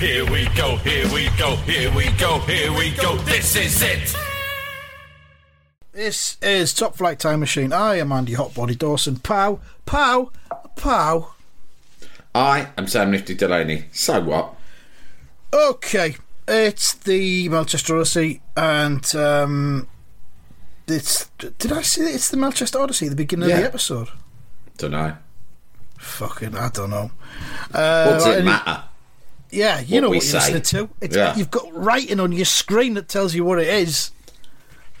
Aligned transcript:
Here 0.00 0.30
we 0.30 0.46
go, 0.54 0.76
here 0.76 1.10
we 1.12 1.28
go, 1.38 1.56
here 1.56 1.90
we 1.94 2.10
go, 2.18 2.38
here 2.40 2.70
we 2.72 2.90
go. 2.92 3.16
This 3.18 3.56
is 3.56 3.80
it. 3.82 4.14
This 5.92 6.36
is 6.42 6.74
Top 6.74 6.96
Flight 6.96 7.18
Time 7.18 7.40
Machine. 7.40 7.72
I 7.72 7.96
am 7.96 8.12
Andy 8.12 8.34
Hotbody 8.34 8.76
Dawson. 8.76 9.16
Pow, 9.16 9.58
pow, 9.86 10.30
pow. 10.76 11.32
I 12.34 12.68
am 12.76 12.86
Sam 12.86 13.10
Nifty 13.10 13.34
Delaney. 13.34 13.86
So 13.92 14.20
what? 14.20 14.54
Okay, 15.54 16.16
it's 16.46 16.92
the 16.92 17.48
Melchester 17.48 17.96
Odyssey, 17.96 18.42
and 18.54 19.14
um, 19.16 19.88
it's. 20.86 21.30
Did 21.38 21.72
I 21.72 21.80
say 21.80 22.02
it's 22.12 22.28
the 22.28 22.36
Melchester 22.36 22.78
Odyssey 22.80 23.08
the 23.08 23.16
beginning 23.16 23.50
of 23.50 23.56
the 23.56 23.64
episode? 23.64 24.08
Don't 24.76 24.90
know. 24.90 25.16
Fucking, 25.98 26.54
I 26.54 26.68
don't 26.68 26.90
know. 26.90 27.10
Uh, 27.72 28.04
What 28.10 28.18
does 28.18 28.26
it 28.26 28.44
matter? 28.44 28.82
Yeah, 29.56 29.80
you 29.80 29.96
What 29.96 30.00
know 30.02 30.08
what 30.08 30.14
you're 30.14 30.20
say. 30.20 30.52
listening 30.52 30.62
to. 30.62 30.90
It's, 31.00 31.16
Yeah. 31.16 31.34
You've 31.34 31.50
got 31.50 31.74
writing 31.74 32.20
on 32.20 32.32
your 32.32 32.44
screen 32.44 32.94
that 32.94 33.08
tells 33.08 33.34
you 33.34 33.44
what 33.44 33.58
it 33.58 33.68
is. 33.68 34.10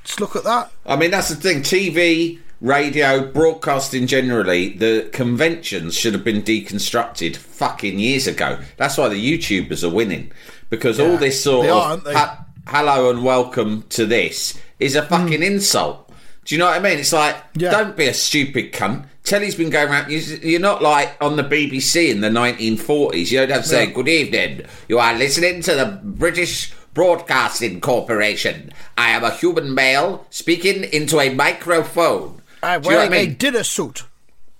Just 0.02 0.20
look 0.20 0.34
at 0.34 0.44
that. 0.44 0.70
I 0.86 0.96
mean, 0.96 1.10
that's 1.10 1.28
the 1.28 1.34
thing. 1.34 1.62
TV, 1.62 2.38
radio, 2.60 3.30
broadcasting 3.30 4.06
generally, 4.06 4.70
the 4.70 5.08
conventions 5.12 5.94
should 5.94 6.14
have 6.14 6.24
been 6.24 6.42
deconstructed 6.42 7.36
fucking 7.36 7.98
years 7.98 8.26
ago. 8.26 8.58
That's 8.78 8.96
why 8.96 9.08
the 9.08 9.38
YouTubers 9.38 9.84
are 9.84 9.92
winning. 9.92 10.32
Because 10.70 10.98
all 10.98 11.16
this 11.18 11.42
sort 11.42 11.66
of 11.66 11.76
are, 11.76 11.90
aren't 11.90 12.04
they? 12.04 12.14
ha- 12.14 12.46
hello 12.66 13.10
and 13.10 13.24
welcome 13.24 13.82
to 13.90 14.06
this 14.06 14.58
is 14.80 14.96
a 14.96 15.02
fucking 15.02 15.38
hmm. 15.38 15.42
insult. 15.42 16.10
Do 16.44 16.54
you 16.54 16.58
know 16.60 16.66
what 16.66 16.76
I 16.76 16.80
mean? 16.80 16.98
It's 16.98 17.12
like. 17.12 17.36
Yeah. 17.54 17.72
don't 17.72 17.96
be 17.96 18.06
a 18.06 18.14
stupid 18.14 18.72
cunt. 18.72 19.06
Telly's 19.26 19.56
been 19.56 19.70
going 19.70 19.88
around. 19.88 20.10
you- 20.10 20.38
You're 20.42 20.60
not 20.60 20.82
like 20.82 21.16
on 21.20 21.36
the 21.36 21.42
BBC 21.42 22.10
in 22.10 22.20
the 22.20 22.30
1940s. 22.30 23.30
You 23.32 23.40
don't 23.40 23.50
have 23.50 23.62
to 23.64 23.68
say, 23.68 23.84
Yeah. 23.86 23.90
Good 23.90 24.08
evening. 24.08 24.62
You 24.88 24.98
are 25.00 25.14
listening 25.14 25.62
to 25.62 25.74
the 25.74 25.98
British 26.02 26.72
Broadcasting 26.94 27.80
Corporation. 27.80 28.72
I 28.96 29.10
am 29.10 29.24
a 29.24 29.30
human 29.30 29.74
male 29.74 30.24
speaking 30.30 30.84
into 30.84 31.18
a 31.20 31.34
microphone. 31.34 32.40
I'm 32.62 32.80
Do 32.82 32.88
you 32.88 32.94
know 32.94 32.98
wearing 33.00 33.12
I 33.12 33.16
mean? 33.22 33.30
a 33.32 33.34
dinner 33.34 33.64
suit. 33.64 34.04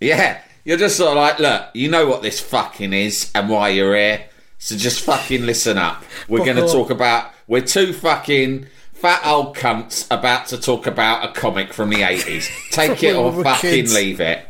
Yeah. 0.01 0.39
You're 0.65 0.77
just 0.79 0.97
sort 0.97 1.11
of 1.11 1.17
like, 1.17 1.39
look, 1.39 1.67
you 1.73 1.89
know 1.89 2.07
what 2.09 2.23
this 2.23 2.41
fucking 2.41 2.93
is 2.93 3.31
and 3.37 3.49
why 3.49 3.69
you're 3.69 3.95
here. 3.97 4.25
So 4.59 4.77
just 4.77 5.01
fucking 5.05 5.47
listen 5.47 5.79
up. 5.79 6.03
We're 6.29 6.45
going 6.45 6.57
to 6.57 6.67
talk 6.67 6.91
about. 6.91 7.31
We're 7.47 7.61
two 7.63 7.93
fucking 7.93 8.67
fat 8.95 9.25
old 9.25 9.55
cunts 9.57 10.07
about 10.11 10.47
to 10.49 10.59
talk 10.61 10.89
about 10.89 11.25
a 11.25 11.33
comic 11.41 11.73
from 11.73 11.91
the 11.91 11.99
80s. 12.03 12.49
Take 12.73 13.03
it 13.05 13.15
or 13.15 13.45
fucking 13.45 13.71
kids. 13.71 13.95
leave 13.95 14.21
it. 14.21 14.45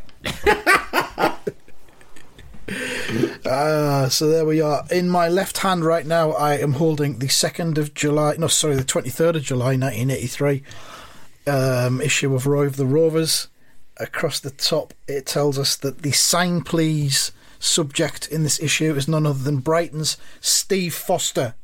Uh, 3.47 4.09
so 4.09 4.29
there 4.29 4.45
we 4.45 4.61
are. 4.61 4.85
In 4.91 5.09
my 5.09 5.29
left 5.29 5.59
hand 5.59 5.85
right 5.85 6.05
now, 6.05 6.33
I 6.33 6.55
am 6.55 6.75
holding 6.75 7.19
the 7.19 7.29
2nd 7.29 7.79
of 7.79 7.95
July, 7.95 8.35
no, 8.39 8.49
sorry, 8.49 8.75
the 8.75 8.83
23rd 8.83 9.37
of 9.37 9.43
July 9.45 9.77
1983 9.77 10.63
um, 11.47 12.01
issue 12.01 12.35
of 12.35 12.47
Roy 12.47 12.67
of 12.67 12.77
the 12.77 12.87
Rovers. 12.87 13.49
Across 13.99 14.41
the 14.41 14.51
top, 14.51 14.93
it 15.09 15.27
tells 15.27 15.59
us 15.59 15.77
that 15.77 16.03
the 16.03 16.13
sign 16.13 16.63
please 16.63 17.33
subject 17.59 18.29
in 18.29 18.43
this 18.43 18.61
issue 18.61 18.95
is 18.95 19.09
none 19.09 19.27
other 19.27 19.43
than 19.43 19.59
Brighton's 19.59 20.19
Steve 20.41 20.95
Foster. 20.95 21.55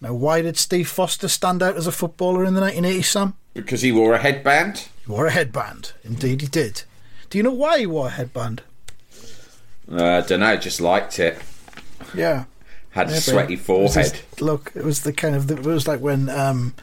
Now, 0.00 0.14
why 0.14 0.42
did 0.42 0.56
Steve 0.56 0.88
Foster 0.88 1.28
stand 1.28 1.62
out 1.62 1.76
as 1.76 1.86
a 1.86 1.92
footballer 1.92 2.44
in 2.44 2.54
the 2.54 2.60
1980s, 2.60 3.04
Sam? 3.04 3.34
Because 3.54 3.82
he 3.82 3.90
wore 3.90 4.14
a 4.14 4.18
headband. 4.18 4.88
He 5.04 5.10
wore 5.10 5.26
a 5.26 5.30
headband. 5.30 5.92
Indeed, 6.04 6.40
he 6.40 6.46
did. 6.46 6.82
Do 7.32 7.38
you 7.38 7.44
know 7.44 7.50
why 7.52 7.78
he 7.78 7.86
wore 7.86 8.08
a 8.08 8.10
headband? 8.10 8.60
Uh, 9.90 10.04
I 10.04 10.20
don't 10.20 10.40
know, 10.40 10.54
just 10.58 10.82
liked 10.82 11.18
it. 11.18 11.38
Yeah. 12.14 12.44
Had 12.90 13.06
a 13.06 13.12
Maybe. 13.12 13.20
sweaty 13.22 13.54
It 13.54 13.56
was 13.56 13.64
forehead. 13.94 14.12
just- 14.12 14.42
look, 14.42 14.70
it 14.74 14.84
was 14.84 15.00
the 15.00 15.14
kind 15.14 15.34
of 15.34 15.50
it 15.50 15.60
was 15.64 15.88
like 15.88 16.00
when 16.00 16.28
um, 16.28 16.74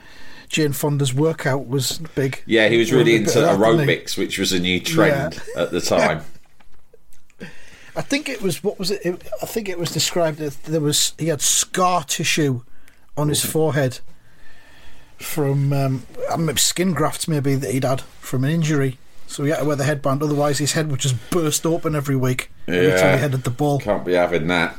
Jane 0.48 0.74
Fonda's 0.74 1.14
workout 1.14 1.68
was 1.68 2.00
big. 2.16 2.42
Yeah, 2.48 2.68
he 2.68 2.80
was 2.80 2.92
really 2.92 3.16
into 3.16 3.40
that, 3.42 3.60
aerobics, 3.60 4.18
which 4.18 4.40
was 4.40 4.52
a 4.52 4.60
new 4.60 4.80
trend 4.80 5.40
at 5.56 5.70
the 5.70 5.82
time. 5.82 6.24
I 7.96 8.02
think 8.02 8.28
it 8.28 8.42
was 8.42 8.64
what 8.64 8.80
was 8.80 8.90
it? 8.90 9.06
it? 9.06 9.22
I 9.44 9.46
think 9.46 9.70
it 9.70 9.78
was 9.78 9.92
described 9.92 10.42
as 10.42 10.56
there 10.56 10.81
was 10.81 11.14
he 11.20 11.28
had 11.28 11.42
scar 11.42 12.04
tissue 12.06 12.64
on 13.16 13.30
his 13.30 13.46
forehead 13.46 14.00
from 15.18 15.72
um, 15.74 16.08
I 16.28 16.38
don't 16.38 16.48
know, 16.48 16.56
skin 16.56 16.94
grafts 16.94 17.28
maybe 17.28 17.54
that 17.54 17.70
he'd 17.72 17.84
had 17.84 18.02
from 18.02 18.44
an 18.46 18.50
injury. 18.50 18.98
So 19.30 19.44
he 19.44 19.52
had 19.52 19.60
to 19.60 19.66
wear 19.66 19.76
the 19.76 19.84
headband, 19.84 20.24
otherwise 20.24 20.58
his 20.58 20.74
head 20.74 20.90
would 20.90 21.00
just 21.00 21.16
burst 21.30 21.64
open 21.66 21.96
every 21.96 22.16
week 22.16 22.50
every 22.68 22.90
time 22.90 22.98
Yeah. 23.00 23.16
he 23.16 23.22
headed 23.22 23.44
the 23.44 23.52
ball. 23.52 23.80
Can't 23.80 24.04
be 24.04 24.14
having 24.14 24.48
that. 24.48 24.76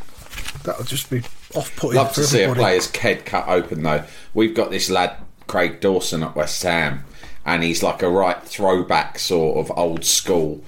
That 0.65 0.77
would 0.79 0.89
just 0.89 1.09
be 1.09 1.23
off-putting 1.55 1.97
Love 1.97 2.09
for 2.11 2.23
to 2.23 2.27
see 2.27 2.43
a 2.43 2.53
player's 2.53 2.95
head 2.95 3.25
cut 3.25 3.47
open 3.49 3.83
though. 3.85 4.03
We've 4.35 4.55
got 4.55 4.71
this 4.71 4.91
lad 4.91 5.17
Craig 5.47 5.81
Dawson 5.81 6.23
at 6.25 6.35
West 6.35 6.63
Ham, 6.65 7.05
and 7.47 7.63
he's 7.63 7.83
like 7.83 8.03
a 8.03 8.09
right 8.11 8.43
throwback 8.43 9.19
sort 9.21 9.57
of 9.59 9.77
old 9.79 10.05
school 10.05 10.65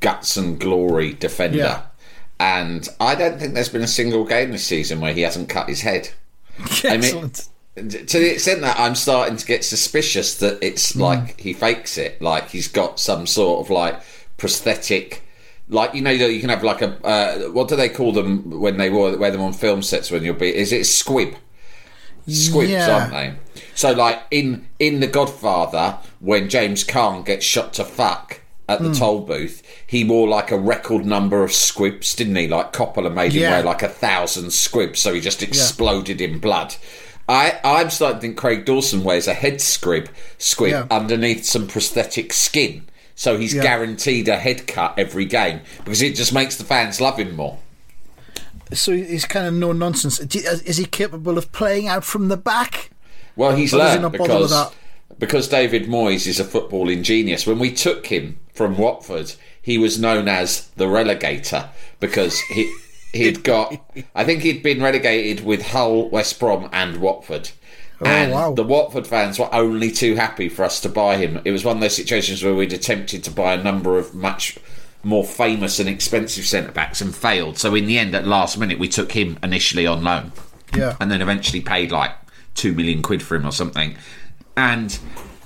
guts 0.00 0.36
and 0.36 0.58
glory 0.60 1.12
defender. 1.14 1.58
Yeah. 1.58 1.82
And 2.38 2.88
I 3.00 3.14
don't 3.16 3.38
think 3.40 3.54
there's 3.54 3.68
been 3.68 3.82
a 3.82 3.86
single 3.88 4.24
game 4.24 4.52
this 4.52 4.64
season 4.64 5.00
where 5.00 5.12
he 5.12 5.22
hasn't 5.22 5.48
cut 5.48 5.68
his 5.68 5.80
head. 5.80 6.10
I 6.84 6.90
mean, 6.90 7.04
Excellent. 7.04 7.48
To 7.76 7.82
the 8.18 8.32
extent 8.32 8.60
that 8.60 8.78
I'm 8.78 8.94
starting 8.94 9.36
to 9.36 9.46
get 9.46 9.64
suspicious 9.64 10.36
that 10.38 10.58
it's 10.62 10.92
Hmm. 10.92 11.00
like 11.00 11.40
he 11.40 11.52
fakes 11.52 11.98
it, 11.98 12.20
like 12.22 12.50
he's 12.50 12.68
got 12.68 13.00
some 13.00 13.26
sort 13.26 13.64
of 13.66 13.70
like 13.70 14.00
prosthetic. 14.36 15.22
Like 15.68 15.94
you 15.94 16.02
know, 16.02 16.10
you 16.10 16.40
can 16.40 16.50
have 16.50 16.62
like 16.62 16.82
a 16.82 16.90
uh, 17.04 17.38
what 17.50 17.68
do 17.68 17.76
they 17.76 17.88
call 17.88 18.12
them 18.12 18.60
when 18.60 18.76
they 18.76 18.90
wear, 18.90 19.16
wear 19.18 19.30
them 19.30 19.40
on 19.40 19.52
film 19.52 19.82
sets? 19.82 20.10
When 20.10 20.22
you'll 20.22 20.34
be, 20.34 20.54
is 20.54 20.72
it 20.72 20.84
squib? 20.86 21.34
Squibs, 22.28 22.70
Yeah. 22.70 22.90
aren't 23.00 23.12
they? 23.12 23.34
So 23.74 23.92
like 23.92 24.22
in 24.30 24.66
in 24.78 25.00
The 25.00 25.06
Godfather, 25.06 25.98
when 26.20 26.48
James 26.48 26.84
Caan 26.84 27.24
gets 27.24 27.44
shot 27.44 27.72
to 27.74 27.84
fuck 27.84 28.40
at 28.66 28.80
the 28.80 28.94
toll 28.94 29.20
booth, 29.20 29.62
he 29.86 30.04
wore 30.04 30.26
like 30.26 30.50
a 30.50 30.56
record 30.58 31.04
number 31.04 31.42
of 31.44 31.52
squibs, 31.52 32.14
didn't 32.14 32.36
he? 32.36 32.48
Like 32.48 32.72
Coppola 32.72 33.12
made 33.12 33.32
him 33.32 33.42
Yeah. 33.42 33.50
wear 33.50 33.62
like 33.62 33.82
a 33.82 33.88
thousand 33.88 34.52
squibs, 34.52 35.00
so 35.00 35.12
he 35.12 35.20
just 35.20 35.42
exploded 35.42 36.20
in 36.22 36.38
blood. 36.38 36.76
I, 37.28 37.58
I'm 37.64 37.90
starting 37.90 38.18
to 38.18 38.20
think 38.20 38.36
Craig 38.36 38.64
Dawson 38.64 39.02
wears 39.02 39.26
a 39.26 39.34
head 39.34 39.54
scrib, 39.54 40.08
squib 40.38 40.70
Yeah. 40.72 40.86
underneath 40.90 41.44
some 41.44 41.66
prosthetic 41.66 42.32
skin. 42.32 42.84
So 43.14 43.38
he's 43.38 43.54
Yeah. 43.54 43.62
guaranteed 43.62 44.28
a 44.28 44.36
head 44.36 44.66
cut 44.66 44.94
every 44.98 45.24
game 45.24 45.60
because 45.84 46.02
it 46.02 46.16
just 46.16 46.32
makes 46.32 46.56
the 46.56 46.64
fans 46.64 47.00
love 47.00 47.18
him 47.18 47.34
more. 47.36 47.58
So 48.72 48.92
he's 48.92 49.24
kind 49.24 49.46
of 49.46 49.54
no 49.54 49.72
nonsense. 49.72 50.18
Is 50.20 50.76
he 50.78 50.84
capable 50.84 51.38
of 51.38 51.52
playing 51.52 51.86
out 51.86 52.04
from 52.04 52.28
the 52.28 52.36
back? 52.36 52.90
Well, 53.36 53.54
he's 53.54 53.70
he 53.70 53.76
learned 53.76 54.02
with 54.04 54.12
because 54.12 54.72
because 55.18 55.48
David 55.48 55.86
Moyes 55.86 56.26
is 56.26 56.40
a 56.40 56.44
footballing 56.44 57.02
genius. 57.02 57.46
When 57.46 57.58
we 57.58 57.70
took 57.72 58.06
him 58.06 58.38
from 58.52 58.76
Watford, 58.76 59.32
he 59.62 59.78
was 59.78 59.98
known 59.98 60.28
as 60.28 60.68
the 60.76 60.86
relegator 60.86 61.68
because 62.00 62.38
he 62.40 62.72
he'd 63.14 63.42
got 63.52 63.74
I 64.14 64.24
think 64.24 64.42
he'd 64.42 64.62
been 64.62 64.82
relegated 64.82 65.44
with 65.44 65.62
Hull, 65.68 66.08
West 66.10 66.38
Brom, 66.38 66.68
and 66.72 66.98
Watford. 66.98 67.50
Oh, 68.00 68.06
and 68.06 68.32
Oh, 68.32 68.34
wow. 68.34 68.52
the 68.54 68.64
Watford 68.64 69.06
fans 69.06 69.38
were 69.38 69.52
only 69.54 69.90
too 69.90 70.16
happy 70.16 70.48
for 70.48 70.64
us 70.64 70.80
to 70.80 70.88
buy 70.88 71.16
him. 71.16 71.40
It 71.44 71.52
was 71.52 71.64
one 71.64 71.76
of 71.76 71.80
those 71.80 71.94
situations 71.96 72.42
where 72.42 72.54
we'd 72.54 72.72
attempted 72.72 73.22
to 73.24 73.30
buy 73.30 73.54
a 73.54 73.62
number 73.62 73.98
of 73.98 74.14
much 74.14 74.58
more 75.04 75.24
famous 75.24 75.78
and 75.78 75.88
expensive 75.88 76.44
centre 76.44 76.72
backs 76.72 77.00
and 77.00 77.14
failed. 77.14 77.56
So 77.58 77.74
in 77.74 77.86
the 77.86 77.98
end, 77.98 78.14
at 78.14 78.26
last 78.26 78.58
minute, 78.58 78.78
we 78.78 78.88
took 78.88 79.12
him 79.12 79.38
initially 79.42 79.86
on 79.86 80.02
loan 80.02 80.32
Yeah. 80.74 80.96
and 81.00 81.10
then 81.10 81.22
eventually 81.22 81.60
paid 81.60 81.92
like 81.92 82.12
two 82.54 82.72
million 82.72 83.00
quid 83.02 83.22
for 83.22 83.36
him 83.36 83.46
or 83.46 83.52
something. 83.52 83.96
And 84.56 84.98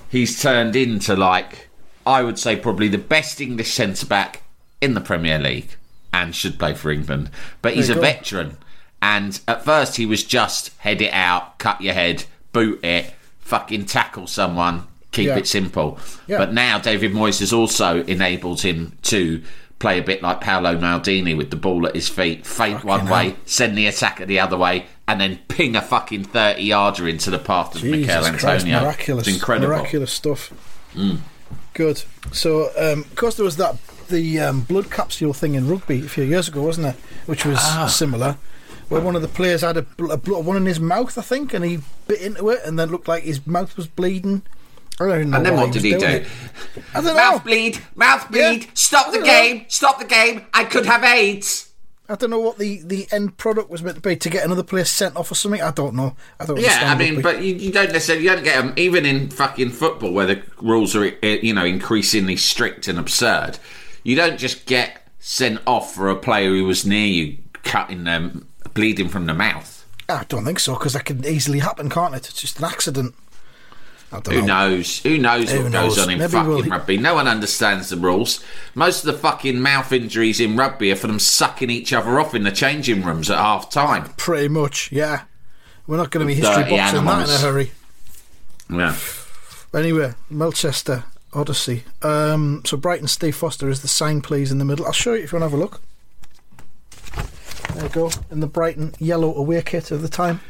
he's 0.08 0.40
turned 0.40 0.74
into 0.76 1.16
like 1.16 1.68
I 2.06 2.22
would 2.22 2.38
say 2.38 2.56
probably 2.56 2.88
the 2.88 2.98
best 2.98 3.40
English 3.40 3.72
centre 3.74 4.06
back 4.06 4.42
in 4.80 4.94
the 4.94 5.00
Premier 5.00 5.38
League 5.38 5.74
and 6.12 6.34
should 6.34 6.58
play 6.58 6.74
for 6.74 6.90
England. 6.90 7.30
But 7.62 7.74
he's 7.74 7.90
a 7.90 7.94
There 7.94 8.02
you 8.04 8.12
go. 8.12 8.16
veteran. 8.18 8.56
And 9.00 9.40
at 9.46 9.64
first 9.64 9.96
he 9.96 10.06
was 10.06 10.24
just 10.24 10.76
head 10.78 11.00
it 11.00 11.12
out, 11.12 11.58
cut 11.58 11.80
your 11.80 11.94
head, 11.94 12.24
boot 12.52 12.82
it, 12.84 13.12
fucking 13.40 13.86
tackle 13.86 14.26
someone, 14.26 14.84
keep 15.12 15.28
Yeah. 15.28 15.36
it 15.38 15.46
simple. 15.46 15.98
Yeah. 16.26 16.38
But 16.38 16.52
now 16.52 16.78
David 16.78 17.12
Moyes 17.12 17.40
has 17.40 17.52
also 17.52 18.02
enabled 18.04 18.62
him 18.62 18.92
to 19.02 19.42
play 19.78 19.96
a 19.98 20.02
bit 20.02 20.20
like 20.22 20.40
Paolo 20.40 20.76
Maldini 20.76 21.36
with 21.36 21.50
the 21.50 21.56
ball 21.56 21.86
at 21.86 21.94
his 21.94 22.08
feet, 22.08 22.44
feint 22.44 22.82
one 22.82 23.06
Fucking 23.06 23.12
way, 23.12 23.36
send 23.46 23.78
the 23.78 23.86
attacker 23.86 24.26
the 24.26 24.40
other 24.40 24.56
way, 24.56 24.86
and 25.06 25.20
then 25.20 25.38
ping 25.46 25.76
a 25.76 25.80
fucking 25.80 26.24
30 26.24 26.60
yarder 26.64 27.06
into 27.06 27.30
the 27.30 27.38
path 27.38 27.76
of 27.76 27.82
Jesus 27.82 28.08
Michail 28.08 28.22
Christ, 28.38 28.44
Antonio. 28.66 28.80
miraculous, 28.80 29.28
It's 29.28 29.36
incredible. 29.36 29.68
Mm. 29.68 29.78
miraculous 29.78 30.12
stuff. 30.12 30.52
Good. 31.74 32.02
So, 32.32 32.70
um, 32.76 33.00
of 33.02 33.14
course, 33.14 33.36
there 33.36 33.44
was 33.44 33.56
that 33.58 33.76
the 34.08 34.40
um, 34.40 34.60
blood 34.62 34.90
capsule 34.90 35.32
thing 35.32 35.54
in 35.54 35.68
rugby 35.68 36.00
a 36.04 36.08
few 36.08 36.24
years 36.24 36.48
ago, 36.48 36.62
wasn't 36.62 36.88
it? 36.88 36.96
Which 37.26 37.44
was 37.44 37.58
Ah. 37.60 37.86
similar, 37.86 38.36
where 38.88 39.00
one 39.00 39.16
of 39.16 39.22
the 39.22 39.28
players 39.28 39.60
had 39.62 39.76
a, 39.76 39.82
bl- 39.82 40.10
a 40.12 40.16
bl- 40.16 40.40
one 40.40 40.56
in 40.56 40.66
his 40.66 40.80
mouth, 40.80 41.16
I 41.18 41.22
think, 41.22 41.54
and 41.54 41.64
he 41.64 41.80
bit 42.06 42.20
into 42.20 42.48
it, 42.50 42.60
and 42.64 42.78
then 42.78 42.90
looked 42.90 43.08
like 43.08 43.22
his 43.24 43.46
mouth 43.46 43.76
was 43.76 43.86
bleeding. 43.86 44.42
I 45.00 45.06
don't 45.06 45.30
know 45.30 45.36
And 45.36 45.46
then 45.46 45.54
what 45.56 45.72
did 45.72 45.82
he 45.84 45.92
do? 45.92 46.04
it. 46.04 46.26
I 46.94 47.00
don't 47.00 47.14
Mouth 47.14 47.44
bleed, 47.44 47.78
mouth 47.94 48.28
bleed, 48.32 48.64
Yeah. 48.64 48.70
stop 48.74 49.12
the 49.12 49.18
I 49.18 49.20
don't 49.20 49.26
know. 49.26 49.32
game, 49.54 49.64
stop 49.68 49.98
the 50.00 50.04
game, 50.06 50.46
I 50.52 50.64
could 50.64 50.86
have 50.86 51.04
AIDS. 51.04 51.66
I 52.10 52.14
don't 52.14 52.30
know 52.30 52.40
what 52.40 52.56
the, 52.56 52.80
the 52.82 53.06
end 53.12 53.36
product 53.36 53.68
was 53.68 53.82
meant 53.82 53.96
to 53.96 54.00
be 54.00 54.16
to 54.16 54.30
get 54.30 54.42
another 54.42 54.62
player 54.62 54.86
sent 54.86 55.14
off 55.14 55.30
or 55.30 55.34
something. 55.34 55.60
I 55.60 55.70
don't 55.70 55.94
know. 55.94 56.16
I 56.40 56.46
don't. 56.46 56.58
Yeah, 56.58 56.90
I 56.90 56.96
mean, 56.96 57.20
but 57.20 57.42
you, 57.42 57.54
you 57.54 57.70
don't 57.70 57.92
necessarily 57.92 58.24
you 58.24 58.30
don't 58.30 58.42
get 58.42 58.56
them 58.56 58.72
even 58.78 59.04
in 59.04 59.28
fucking 59.28 59.70
football 59.72 60.12
where 60.14 60.24
the 60.24 60.42
rules 60.62 60.96
are 60.96 61.04
eh, 61.04 61.38
you 61.42 61.52
know 61.52 61.66
increasingly 61.66 62.36
strict 62.36 62.88
and 62.88 62.98
absurd. 62.98 63.58
You 64.08 64.16
don't 64.16 64.38
just 64.38 64.64
get 64.64 65.06
sent 65.18 65.60
off 65.66 65.94
for 65.94 66.08
a 66.08 66.16
player 66.16 66.48
who 66.48 66.64
was 66.64 66.86
near 66.86 67.06
you 67.06 67.36
cutting 67.62 68.04
them 68.04 68.48
bleeding 68.72 69.10
from 69.10 69.26
the 69.26 69.34
mouth. 69.34 69.84
I 70.08 70.24
don't 70.30 70.46
think 70.46 70.60
so 70.60 70.72
because 70.72 70.94
that 70.94 71.04
can 71.04 71.26
easily 71.26 71.58
happen, 71.58 71.90
can't 71.90 72.14
it? 72.14 72.26
It's 72.26 72.40
just 72.40 72.58
an 72.58 72.64
accident. 72.64 73.14
Who 74.10 74.40
know. 74.40 74.46
knows? 74.46 75.00
Who 75.00 75.18
knows 75.18 75.52
Who 75.52 75.64
what 75.64 75.72
knows? 75.72 75.96
goes 75.96 76.06
on 76.06 76.10
in 76.12 76.20
Maybe 76.20 76.32
fucking 76.32 76.48
we'll- 76.48 76.62
rugby? 76.64 76.96
No 76.96 77.16
one 77.16 77.28
understands 77.28 77.90
the 77.90 77.98
rules. 77.98 78.42
Most 78.74 79.04
of 79.04 79.12
the 79.12 79.18
fucking 79.18 79.60
mouth 79.60 79.92
injuries 79.92 80.40
in 80.40 80.56
rugby 80.56 80.90
are 80.90 80.96
for 80.96 81.06
them 81.08 81.18
sucking 81.18 81.68
each 81.68 81.92
other 81.92 82.18
off 82.18 82.34
in 82.34 82.44
the 82.44 82.50
changing 82.50 83.02
rooms 83.02 83.28
at 83.30 83.36
half 83.36 83.68
time. 83.68 84.04
Pretty 84.16 84.48
much, 84.48 84.90
yeah. 84.90 85.24
We're 85.86 85.98
not 85.98 86.10
going 86.10 86.26
to 86.26 86.26
be 86.26 86.34
history 86.34 86.62
boxing 86.64 87.04
that 87.04 87.28
in 87.28 87.34
a 87.34 87.38
hurry. 87.38 87.72
Yeah. 88.70 88.96
Anyway, 89.78 90.14
Melchester 90.30 91.04
Odyssey. 91.32 91.84
Um, 92.02 92.62
so 92.64 92.76
Brighton 92.76 93.08
Steve 93.08 93.36
Foster 93.36 93.68
is 93.68 93.82
the 93.82 93.88
sign, 93.88 94.20
please, 94.20 94.50
in 94.50 94.58
the 94.58 94.64
middle. 94.64 94.86
I'll 94.86 94.92
show 94.92 95.14
you 95.14 95.24
if 95.24 95.32
you 95.32 95.38
want 95.38 95.50
to 95.50 95.56
have 95.56 95.58
a 95.58 95.62
look. 95.62 95.80
There 97.74 97.82
you 97.84 97.88
go, 97.90 98.10
in 98.30 98.40
the 98.40 98.46
Brighton 98.46 98.94
yellow 98.98 99.34
away 99.34 99.60
kit 99.62 99.90
of 99.90 100.02
the 100.02 100.08
time. 100.08 100.40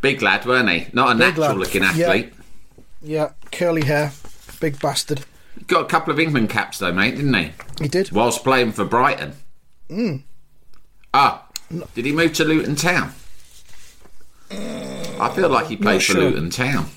Big 0.00 0.20
lad, 0.22 0.44
weren't 0.44 0.68
he? 0.68 0.86
Not 0.92 1.10
a 1.10 1.14
Big 1.14 1.20
natural 1.36 1.48
lad. 1.48 1.56
looking 1.58 1.82
athlete. 1.82 2.32
Yeah, 3.02 3.30
curly 3.52 3.84
hair, 3.84 4.12
big 4.60 4.78
bastard. 4.80 5.24
Got 5.68 5.82
a 5.82 5.88
couple 5.88 6.12
of 6.12 6.18
England 6.20 6.50
caps 6.50 6.78
though, 6.78 6.92
mate, 6.92 7.16
didn't 7.16 7.34
he? 7.34 7.52
He 7.80 7.88
did. 7.88 8.10
Whilst 8.12 8.42
playing 8.44 8.72
for 8.72 8.84
Brighton. 8.84 9.34
Hmm. 9.88 10.16
Ah, 11.14 11.46
did 11.94 12.04
he 12.04 12.12
move 12.12 12.32
to 12.34 12.44
Luton 12.44 12.76
Town? 12.76 13.12
I 14.50 15.32
feel 15.34 15.48
like 15.48 15.66
he 15.68 15.76
played 15.76 16.02
for 16.02 16.12
sure. 16.12 16.20
Luton 16.30 16.50
Town. 16.50 16.88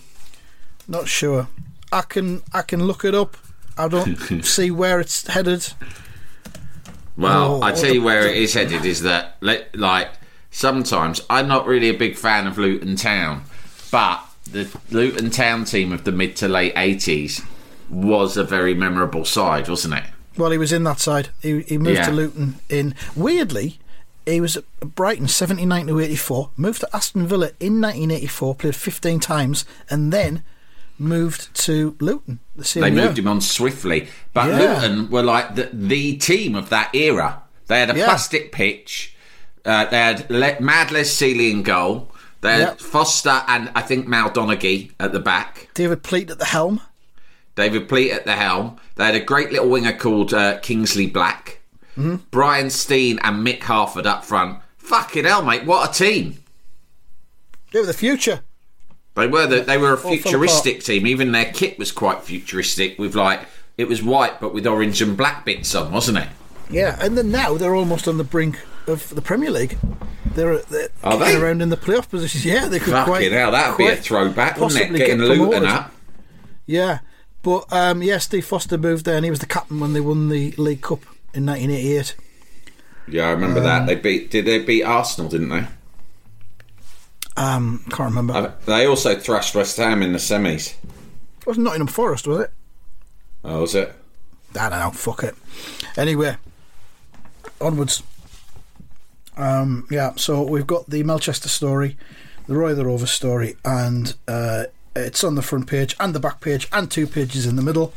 Not 0.87 1.07
sure. 1.07 1.47
I 1.91 2.01
can 2.01 2.41
I 2.53 2.61
can 2.61 2.85
look 2.85 3.03
it 3.05 3.15
up. 3.15 3.37
I 3.77 3.87
don't 3.87 4.15
see 4.43 4.71
where 4.71 4.99
it's 4.99 5.25
headed. 5.27 5.67
Well, 7.17 7.55
Oh, 7.55 7.61
I 7.61 7.71
oh, 7.71 7.75
tell 7.75 7.93
you 7.93 8.01
where 8.01 8.27
it 8.27 8.37
is 8.37 8.53
headed 8.53 8.85
is 8.85 9.01
that, 9.01 9.35
like, 9.41 10.09
sometimes 10.51 11.21
I'm 11.29 11.47
not 11.47 11.65
really 11.67 11.89
a 11.89 11.93
big 11.97 12.15
fan 12.15 12.47
of 12.47 12.57
Luton 12.57 12.95
Town, 12.95 13.43
but 13.91 14.21
the 14.49 14.69
Luton 14.89 15.29
Town 15.29 15.65
team 15.65 15.91
of 15.91 16.05
the 16.05 16.11
mid 16.13 16.35
to 16.37 16.47
late 16.47 16.73
80s 16.75 17.43
was 17.89 18.37
a 18.37 18.43
very 18.43 18.73
memorable 18.73 19.25
side, 19.25 19.67
wasn't 19.67 19.95
it? 19.95 20.03
Well, 20.37 20.51
he 20.51 20.57
was 20.57 20.71
in 20.71 20.83
that 20.85 20.99
side. 20.99 21.29
He, 21.41 21.61
he 21.63 21.77
moved 21.77 21.97
Yeah. 21.97 22.05
to 22.05 22.11
Luton 22.11 22.55
in. 22.69 22.95
Weirdly, 23.15 23.79
he 24.25 24.39
was 24.39 24.55
at 24.55 24.63
Brighton 24.79 25.27
79 25.27 25.87
to 25.87 25.99
84, 25.99 26.51
moved 26.55 26.81
to 26.81 26.95
Aston 26.95 27.27
Villa 27.27 27.47
in 27.59 27.81
1984, 27.81 28.55
played 28.55 28.75
15 28.75 29.19
times, 29.19 29.65
and 29.89 30.13
then 30.13 30.43
moved 30.99 31.53
to 31.65 31.95
Luton 31.99 32.39
the 32.55 32.63
same 32.65 32.81
They 32.83 32.91
moved 32.91 33.17
him 33.17 33.27
on 33.27 33.41
swiftly. 33.41 34.07
But 34.33 34.49
Yeah. 34.49 34.57
Luton 34.59 35.09
were 35.09 35.23
like 35.23 35.55
the, 35.55 35.69
the 35.73 36.17
team 36.17 36.55
of 36.55 36.69
that 36.69 36.93
era. 36.93 37.41
They 37.67 37.79
had 37.79 37.89
a 37.89 37.97
Yeah. 37.97 38.05
plastic 38.05 38.51
pitch. 38.51 39.15
Uh, 39.65 39.85
they 39.85 39.97
had 39.97 40.29
Le- 40.29 40.59
Mad 40.59 40.91
Les 40.91 41.09
Sealey 41.09 41.51
in 41.51 41.63
goal. 41.63 42.11
They 42.41 42.51
had 42.51 42.59
Yep. 42.59 42.79
Foster 42.81 43.43
and 43.47 43.71
I 43.75 43.81
think 43.81 44.07
Mal 44.07 44.29
Donaghy 44.29 44.91
at 44.99 45.11
the 45.11 45.19
back. 45.19 45.69
David 45.73 46.03
Pleat 46.03 46.29
at 46.29 46.39
the 46.39 46.45
helm. 46.45 46.81
David 47.55 47.89
Pleat 47.89 48.11
at 48.11 48.25
the 48.25 48.33
helm. 48.35 48.77
They 48.95 49.05
had 49.05 49.15
a 49.15 49.19
great 49.19 49.51
little 49.51 49.69
winger 49.69 49.91
called 49.93 50.33
uh, 50.33 50.59
Kingsley 50.59 51.07
Black. 51.07 51.59
Mm-hmm. 51.97 52.15
Brian 52.31 52.69
Stein 52.69 53.19
and 53.23 53.45
Mick 53.45 53.63
Harford 53.63 54.07
up 54.07 54.23
front. 54.23 54.59
Fucking 54.77 55.25
hell, 55.25 55.43
mate! 55.43 55.65
What 55.65 55.89
a 55.89 55.93
team! 55.93 56.37
They 57.71 57.79
were 57.81 57.85
the 57.85 57.93
future. 57.93 58.41
They 59.19 59.27
were 59.27 59.47
the, 59.47 59.61
they 59.61 59.77
were 59.77 59.93
a 59.93 59.97
futuristic 59.97 60.83
team. 60.83 61.05
Even 61.05 61.31
their 61.31 61.51
kit 61.51 61.77
was 61.77 61.91
quite 61.91 62.23
futuristic. 62.23 62.97
With 62.97 63.15
like 63.15 63.41
it 63.77 63.87
was 63.87 64.01
white 64.03 64.39
but 64.41 64.53
with 64.53 64.65
orange 64.67 65.01
and 65.01 65.15
black 65.15 65.45
bits 65.45 65.73
on, 65.75 65.91
wasn't 65.91 66.17
it? 66.19 66.27
Yeah, 66.69 66.97
and 67.01 67.17
then 67.17 67.31
now 67.31 67.55
they're 67.57 67.75
almost 67.75 68.07
on 68.07 68.17
the 68.17 68.23
brink 68.23 68.59
of 68.87 69.13
the 69.15 69.21
Premier 69.21 69.49
League. 69.51 69.77
They're, 70.35 70.59
they're 70.59 70.89
Are 71.03 71.17
kicking 71.17 71.39
they? 71.39 71.41
around 71.41 71.61
in 71.61 71.69
the 71.69 71.77
playoff 71.77 72.09
positions. 72.09 72.45
Yeah, 72.49 72.67
they 72.67 72.79
could 72.79 72.93
Fucking 72.93 73.11
quite. 73.11 73.31
hell, 73.31 73.51
that'd 73.51 73.77
be 73.77 73.87
a 73.87 73.95
throwback, 73.95 74.59
wouldn't 74.59 74.79
it? 74.79 74.95
Getting 74.95 75.17
get 75.17 75.27
Luton 75.27 75.65
up. 75.65 75.91
Yeah, 76.65 76.99
but 77.41 77.65
um, 77.73 78.03
yeah, 78.03 78.19
Steve 78.19 78.45
Foster 78.45 78.77
moved 78.77 79.05
there, 79.05 79.15
and 79.15 79.25
he 79.25 79.31
was 79.31 79.39
the 79.39 79.45
captain 79.47 79.79
when 79.79 79.93
they 79.93 80.01
won 80.01 80.29
the 80.29 80.51
League 80.57 80.81
Cup 80.81 81.01
in 81.33 81.45
1988. 81.45 82.15
Yeah, 83.07 83.27
I 83.27 83.31
remember 83.31 83.59
that. 83.61 83.87
They 83.87 83.95
beat. 83.95 84.29
Did 84.29 84.45
they 84.45 84.59
beat 84.59 84.83
Arsenal? 84.83 85.29
Didn't 85.31 85.49
they? 85.49 85.65
Um, 87.37 87.83
can't 87.89 88.09
remember. 88.09 88.33
Uh, 88.33 88.51
They 88.65 88.85
also 88.85 89.17
thrashed 89.17 89.55
West 89.55 89.77
Ham 89.77 90.01
in 90.03 90.11
the 90.11 90.19
semis. 90.19 90.73
it 91.41 91.47
was 91.47 91.57
Nottingham 91.57 91.87
Forest, 91.87 92.27
was 92.27 92.41
it? 92.41 92.51
Oh, 93.43 93.61
was 93.61 93.75
it? 93.75 93.93
I 94.59 94.69
don't 94.69 94.79
know. 94.79 94.91
Fuck 94.91 95.23
it. 95.23 95.35
Anyway, 95.97 96.35
onwards. 97.61 98.03
Um, 99.37 99.87
yeah, 99.89 100.13
so 100.17 100.41
we've 100.43 100.67
got 100.67 100.89
the 100.89 101.03
Melchester 101.03 101.47
story, 101.47 101.95
the 102.47 102.55
Roy 102.55 102.73
the 102.73 102.85
Rover 102.85 103.05
story, 103.05 103.55
and 103.63 104.13
uh, 104.27 104.65
it's 104.95 105.23
on 105.23 105.35
the 105.35 105.41
front 105.41 105.67
page 105.67 105.95
and 105.99 106.13
the 106.13 106.19
back 106.19 106.41
page, 106.41 106.67
and 106.73 106.91
two 106.91 107.07
pages 107.07 107.45
in 107.45 107.55
the 107.55 107.61
middle. 107.61 107.93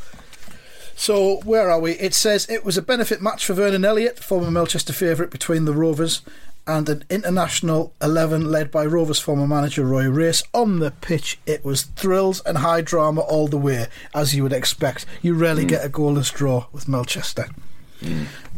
So 0.95 1.41
where 1.43 1.69
are 1.69 1.79
we? 1.81 1.93
It 1.93 2.13
says 2.13 2.47
it 2.49 2.63
was 2.63 2.77
a 2.77 2.81
benefit 2.81 3.21
match 3.21 3.45
for 3.45 3.53
Vernon 3.55 3.83
Elliott, 3.83 4.19
former 4.19 4.49
Melchester 4.51 4.93
favourite 4.93 5.31
between 5.31 5.65
the 5.65 5.73
Rovers, 5.73 6.21
and 6.65 6.87
an 6.89 7.03
international 7.09 7.93
eleven 8.01 8.49
led 8.49 8.71
by 8.71 8.85
Rovers 8.85 9.19
former 9.19 9.47
manager 9.47 9.85
Roy 9.85 10.09
Race. 10.09 10.43
On 10.53 10.79
the 10.79 10.91
pitch, 10.91 11.39
it 11.45 11.65
was 11.65 11.83
thrills 11.83 12.41
and 12.41 12.59
high 12.59 12.81
drama 12.81 13.21
all 13.21 13.47
the 13.47 13.57
way, 13.57 13.87
as 14.13 14.35
you 14.35 14.43
would 14.43 14.53
expect. 14.53 15.05
You 15.21 15.33
rarely 15.33 15.65
get 15.65 15.85
a 15.85 15.89
goalless 15.89 16.33
draw 16.33 16.67
with 16.71 16.87
Melchester. 16.87 17.49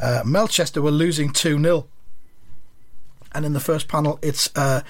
Uh, 0.02 0.24
Melchester 0.26 0.82
were 0.82 0.92
losing 0.92 1.32
two 1.32 1.62
0 1.62 1.88
and 3.36 3.46
in 3.46 3.52
the 3.52 3.60
first 3.60 3.90
panel, 3.90 4.18
it's 4.22 4.50
uh, 4.56 4.82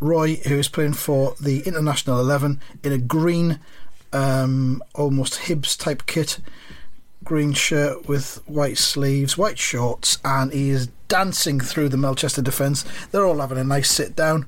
Roy 0.00 0.36
who 0.36 0.56
is 0.56 0.68
playing 0.68 0.94
for 0.94 1.34
the 1.38 1.60
international 1.60 2.18
eleven 2.18 2.58
in 2.82 2.90
a 2.90 2.98
green, 2.98 3.60
um, 4.14 4.82
almost 4.94 5.40
Hibs 5.40 5.78
type 5.78 6.06
kit, 6.06 6.38
green 7.26 7.52
shirt 7.52 8.08
with 8.08 8.40
white 8.46 8.78
sleeves, 8.78 9.36
white 9.36 9.58
shorts, 9.58 10.18
and 10.24 10.52
he 10.52 10.70
is 10.70 10.86
dancing 11.08 11.60
through 11.60 11.90
the 11.90 11.96
Melchester 11.96 12.40
defence. 12.40 12.84
They're 13.10 13.26
all 13.26 13.40
having 13.40 13.58
a 13.58 13.64
nice 13.64 13.90
sit 13.90 14.16
down. 14.16 14.46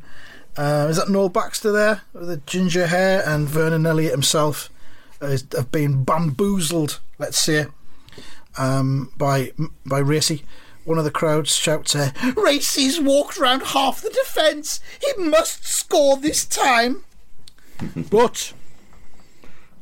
Uh, 0.56 0.86
is 0.88 0.96
that 0.96 1.10
Noel 1.10 1.28
Baxter 1.28 1.70
there 1.70 2.02
with 2.12 2.28
the 2.28 2.38
ginger 2.38 2.86
hair 2.86 3.22
and 3.26 3.48
Vernon 3.48 3.84
Elliott 3.84 4.12
himself 4.12 4.70
is, 5.20 5.44
have 5.54 5.70
been 5.70 6.04
bamboozled, 6.04 7.00
let's 7.18 7.38
say, 7.38 7.66
um, 8.56 9.12
by 9.16 9.52
by 9.84 9.98
Racy. 9.98 10.44
One 10.84 10.98
of 10.98 11.04
the 11.04 11.10
crowds 11.10 11.54
shouts, 11.54 11.94
uh, 11.94 12.12
"Racy's 12.36 12.98
walked 12.98 13.36
round 13.36 13.62
half 13.62 14.00
the 14.00 14.10
defence. 14.10 14.80
He 15.00 15.22
must 15.22 15.66
score 15.66 16.16
this 16.16 16.44
time." 16.44 17.04
but 18.10 18.52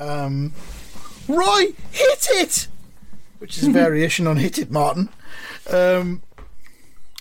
um, 0.00 0.52
Roy 1.28 1.72
hit 1.92 2.28
it. 2.30 2.68
Which 3.38 3.58
is 3.58 3.66
a 3.66 3.70
variation 3.70 4.26
on 4.26 4.36
Hit 4.36 4.58
It 4.58 4.70
Martin. 4.70 5.08
Um, 5.70 6.22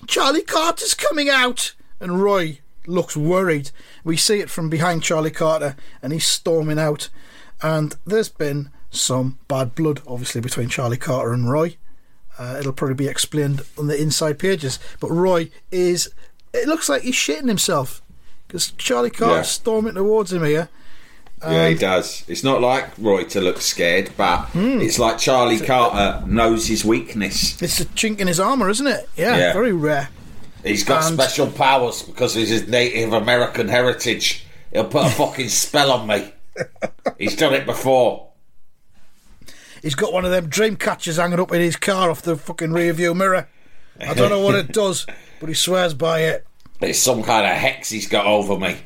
Charlie 0.07 0.41
Carter's 0.41 0.93
coming 0.93 1.29
out, 1.29 1.73
and 1.99 2.21
Roy 2.21 2.59
looks 2.87 3.17
worried. 3.17 3.71
We 4.03 4.17
see 4.17 4.39
it 4.39 4.49
from 4.49 4.69
behind 4.69 5.03
Charlie 5.03 5.31
Carter, 5.31 5.75
and 6.01 6.13
he's 6.13 6.27
storming 6.27 6.79
out. 6.79 7.09
And 7.61 7.95
there's 8.05 8.29
been 8.29 8.69
some 8.91 9.39
bad 9.47 9.75
blood, 9.75 10.01
obviously, 10.07 10.41
between 10.41 10.69
Charlie 10.69 10.97
Carter 10.97 11.33
and 11.33 11.49
Roy. 11.49 11.77
Uh, 12.37 12.57
it'll 12.59 12.73
probably 12.73 12.95
be 12.95 13.07
explained 13.07 13.61
on 13.77 13.87
the 13.87 13.99
inside 13.99 14.37
pages. 14.39 14.77
But 14.99 15.09
Roy 15.11 15.49
is. 15.71 16.09
It 16.53 16.67
looks 16.67 16.87
like 16.89 17.01
he's 17.01 17.15
shitting 17.15 17.47
himself 17.47 18.01
because 18.47 18.71
Charlie 18.71 19.09
Carter's 19.09 19.37
Yeah. 19.47 19.51
storming 19.51 19.95
towards 19.95 20.31
him 20.31 20.43
here. 20.43 20.69
Yeah, 21.51 21.69
he 21.69 21.75
does. 21.75 22.23
It's 22.27 22.43
not 22.43 22.61
like 22.61 22.89
Roy 22.97 23.23
to 23.25 23.41
look 23.41 23.61
scared, 23.61 24.11
but 24.17 24.45
Hmm. 24.49 24.81
it's 24.81 24.97
like 24.99 25.17
Charlie 25.17 25.59
Carter 25.59 26.23
knows 26.27 26.67
his 26.67 26.83
weakness. 26.85 27.61
It's 27.61 27.79
a 27.79 27.85
chink 27.85 28.19
in 28.19 28.27
his 28.27 28.39
armour, 28.39 28.69
isn't 28.69 28.87
it? 28.87 29.07
Yeah, 29.15 29.37
Yeah. 29.37 29.53
very 29.53 29.71
rare. 29.73 30.09
He's 30.63 30.83
got 30.83 31.05
And- 31.05 31.13
special 31.15 31.47
powers 31.47 32.01
because 32.01 32.35
of 32.35 32.47
his 32.47 32.67
Native 32.67 33.13
American 33.13 33.67
heritage. 33.67 34.45
He'll 34.73 34.85
put 34.85 35.05
a 35.05 35.09
fucking 35.11 35.49
spell 35.49 35.91
on 35.91 36.07
me. 36.07 36.33
He's 37.19 37.35
done 37.35 37.53
it 37.53 37.65
before. 37.65 38.27
He's 39.81 39.95
got 39.95 40.11
one 40.13 40.25
of 40.25 40.31
them 40.31 40.47
dream 40.47 40.75
catchers 40.77 41.17
hanging 41.17 41.39
up 41.39 41.53
in 41.53 41.61
his 41.61 41.75
car 41.75 42.09
off 42.09 42.21
the 42.23 42.35
fucking 42.35 42.71
rear 42.71 42.91
view 42.93 43.13
mirror. 43.13 43.47
I 44.01 44.13
don't 44.13 44.29
know 44.29 44.39
what 44.41 44.55
it 44.55 44.71
does, 44.71 45.05
but 45.39 45.47
he 45.49 45.53
swears 45.55 45.93
by 45.93 46.21
it. 46.21 46.45
It's 46.81 46.99
some 46.99 47.23
kind 47.23 47.45
of 47.45 47.53
hex 47.53 47.89
he's 47.89 48.07
got 48.07 48.25
over 48.25 48.57
me. 48.57 48.77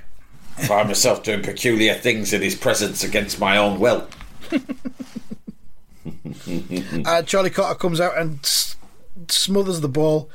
I 0.59 0.65
find 0.65 0.87
myself 0.87 1.23
doing 1.23 1.41
peculiar 1.41 1.93
things 1.95 2.33
in 2.33 2.41
his 2.41 2.55
presence 2.55 3.03
against 3.03 3.39
my 3.39 3.57
own 3.57 3.79
will. 3.79 4.07
Uh, 7.05 7.21
Charlie 7.23 7.49
Carter 7.49 7.77
comes 7.77 7.99
out 8.01 8.17
and 8.17 8.39
s- 8.39 8.75
smothers 9.27 9.81
the 9.81 9.87
ball, 9.89 10.29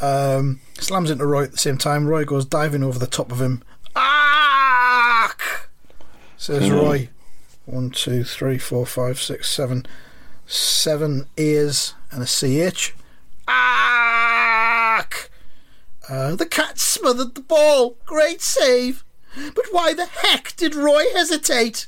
um, 0.00 0.60
slams 0.78 1.10
into 1.10 1.24
Roy 1.26 1.44
at 1.44 1.52
the 1.52 1.58
same 1.58 1.78
time. 1.78 2.06
Roy 2.06 2.24
goes 2.24 2.44
diving 2.44 2.82
over 2.82 2.98
the 2.98 3.06
top 3.06 3.30
of 3.32 3.40
him. 3.40 3.62
Ah! 3.96 5.34
Says 6.36 6.70
Roy. 6.70 7.08
One, 7.66 7.90
two, 7.90 8.24
three, 8.24 8.58
four, 8.58 8.84
five, 8.84 9.20
six, 9.20 9.48
seven. 9.50 9.86
Seven 10.46 11.26
ears 11.36 11.94
and 12.10 12.22
a 12.22 12.26
CH. 12.26 12.94
Ah! 13.48 15.06
Uh, 16.08 16.34
the 16.34 16.46
cat 16.46 16.78
smothered 16.78 17.34
the 17.36 17.40
ball. 17.40 17.96
Great 18.04 18.42
save. 18.42 19.04
But 19.54 19.66
why 19.70 19.94
the 19.94 20.06
heck 20.06 20.56
did 20.56 20.74
Roy 20.74 21.04
hesitate? 21.14 21.86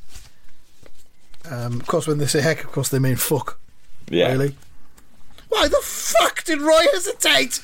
Um, 1.51 1.81
of 1.81 1.87
course, 1.87 2.07
when 2.07 2.19
they 2.19 2.27
say 2.27 2.41
heck, 2.41 2.65
of 2.65 2.73
course, 2.73 2.89
they 2.89 2.99
mean 2.99 3.17
fuck. 3.17 3.59
Yeah. 4.09 4.33
Really? 4.33 4.57
Why 5.49 5.69
the 5.69 5.81
fuck 5.83 6.45
did 6.45 6.61
Roy 6.61 6.85
hesitate? 6.93 7.61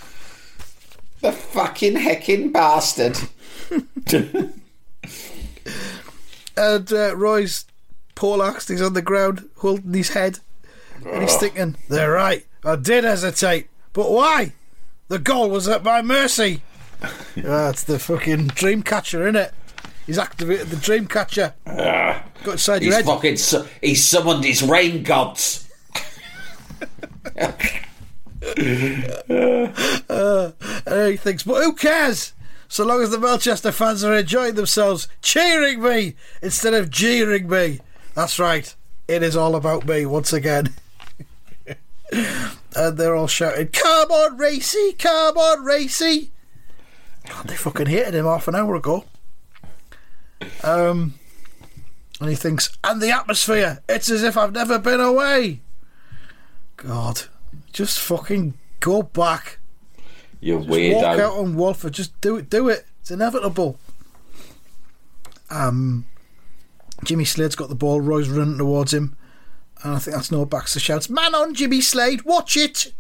The 1.21 1.33
fucking 1.33 1.97
hecking 1.97 2.53
bastard. 2.53 3.19
And 6.57 6.93
uh, 6.93 7.17
Roy's 7.17 7.65
poleaxed, 8.15 8.69
he's 8.69 8.83
on 8.83 8.93
the 8.93 9.03
ground 9.03 9.49
holding 9.57 9.95
his 9.95 10.11
head. 10.11 10.41
And 11.07 11.23
he's 11.23 11.37
thinking, 11.37 11.77
they're 11.89 12.13
right, 12.13 12.45
I 12.65 12.77
did 12.77 13.05
hesitate. 13.05 13.69
But 13.93 14.11
why? 14.11 14.53
The 15.09 15.19
goal 15.19 15.49
was 15.49 15.69
at 15.69 15.83
my 15.83 16.03
mercy. 16.03 16.63
That's 17.37 17.83
the 17.85 17.99
fucking 17.99 18.49
dream 18.49 18.83
catcher, 18.83 19.21
innit? 19.21 19.53
He's 20.11 20.19
activated 20.19 20.71
the 20.71 20.77
dream 20.77 21.07
catcher. 21.07 21.55
Ah. 21.69 22.25
Got 22.43 22.53
inside 22.55 22.83
your 22.83 22.87
He's 22.87 22.95
head. 22.97 23.05
fucking. 23.05 23.37
Su- 23.37 23.65
he's 23.81 24.05
summoned 24.05 24.43
his 24.43 24.61
rain 24.61 25.05
gods. 25.05 25.69
Uh, 28.43 30.51
and 30.87 31.11
he 31.13 31.17
thinks, 31.17 31.45
but 31.45 31.63
who 31.63 31.75
cares? 31.75 32.33
So 32.67 32.85
long 32.85 33.03
as 33.03 33.11
the 33.11 33.21
Melchester 33.21 33.71
fans 33.71 34.03
are 34.03 34.17
enjoying 34.17 34.57
themselves, 34.57 35.07
cheering 35.23 35.81
me 35.81 36.17
instead 36.43 36.75
of 36.75 36.91
jeering 36.91 37.49
me. 37.49 37.79
That's 38.15 38.41
right. 38.41 38.75
It 39.07 39.23
is 39.23 39.37
all 39.37 39.55
about 39.55 39.87
me 39.87 40.07
once 40.07 40.33
again. 40.33 40.75
and 42.13 42.97
they're 42.97 43.15
all 43.15 43.29
shouting, 43.29 43.69
"Come 43.69 44.11
on, 44.11 44.39
Racy! 44.39 44.95
Come 44.99 45.37
on, 45.37 45.65
Racy!" 45.65 46.33
God, 47.29 47.47
they 47.47 47.55
fucking 47.57 47.87
hated 47.87 48.15
him 48.15 48.25
half 48.25 48.49
an 48.49 48.57
hour 48.57 48.75
ago. 48.75 49.05
Um, 50.65 51.15
and 52.21 52.29
he 52.31 52.35
thinks, 52.37 52.77
and 52.85 53.01
the 53.01 53.11
atmosphere. 53.11 53.83
It's 53.89 54.11
as 54.11 54.23
if 54.23 54.37
I've 54.37 54.53
never 54.53 54.79
been 54.79 55.01
away. 55.01 55.61
God, 56.77 57.23
just 57.73 57.99
fucking 57.99 58.55
go 58.81 59.03
back. 59.03 59.59
You 60.41 60.59
Just 60.59 60.69
walk 60.71 61.05
out 61.05 61.19
weirdo. 61.19 61.39
on 61.43 61.57
Walford. 61.57 61.93
Just 61.93 62.19
do 62.23 62.37
it. 62.37 62.49
Do 62.49 62.69
it. 62.69 62.87
It's 63.01 63.11
inevitable. 63.11 63.79
Um, 65.51 66.07
Jimmy 67.05 67.25
Slade's 67.25 67.57
got 67.57 67.69
the 67.69 67.75
ball. 67.75 68.01
Roy's 68.01 68.29
running 68.29 68.57
towards 68.59 68.95
him, 68.95 69.17
and 69.83 69.95
I 69.95 69.99
think 69.99 70.15
that's 70.17 70.31
Noel 70.31 70.47
Baxter 70.47 70.81
shouts, 70.81 71.11
"Man 71.11 71.35
on, 71.35 71.55
Jimmy 71.55 71.81
Slade! 71.81 72.23
Watch 72.23 72.57
it!" 72.57 72.93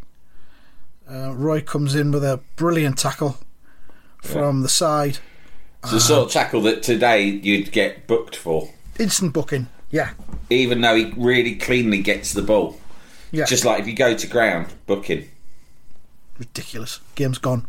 Uh, 1.11 1.33
Roy 1.35 1.61
comes 1.61 1.95
in 1.95 2.11
with 2.11 2.25
a 2.25 2.41
brilliant 2.57 2.99
tackle 2.99 3.39
from 4.23 4.63
the 4.63 4.69
side. 4.69 5.19
It's 5.83 5.91
the 5.91 5.97
uh-huh. 5.97 6.07
sort 6.07 6.27
of 6.27 6.33
tackle 6.33 6.61
that 6.63 6.83
today 6.83 7.25
you'd 7.25 7.73
get 7.73 8.07
booked 8.07 8.37
for, 8.37 8.71
Instant 8.99 9.33
booking. 9.33 9.69
Yeah, 9.91 10.11
even 10.51 10.81
though 10.81 10.95
he 10.95 11.13
really 11.17 11.57
cleanly 11.57 12.03
gets 12.03 12.33
the 12.33 12.43
ball. 12.43 12.79
yeah. 13.31 13.45
Just 13.47 13.65
like 13.65 13.81
if 13.81 13.87
you 13.87 13.95
go 13.95 14.15
to 14.15 14.27
ground, 14.27 14.73
booking. 14.87 15.29
ridiculous. 16.39 17.01
Game's 17.15 17.39
gone. 17.39 17.67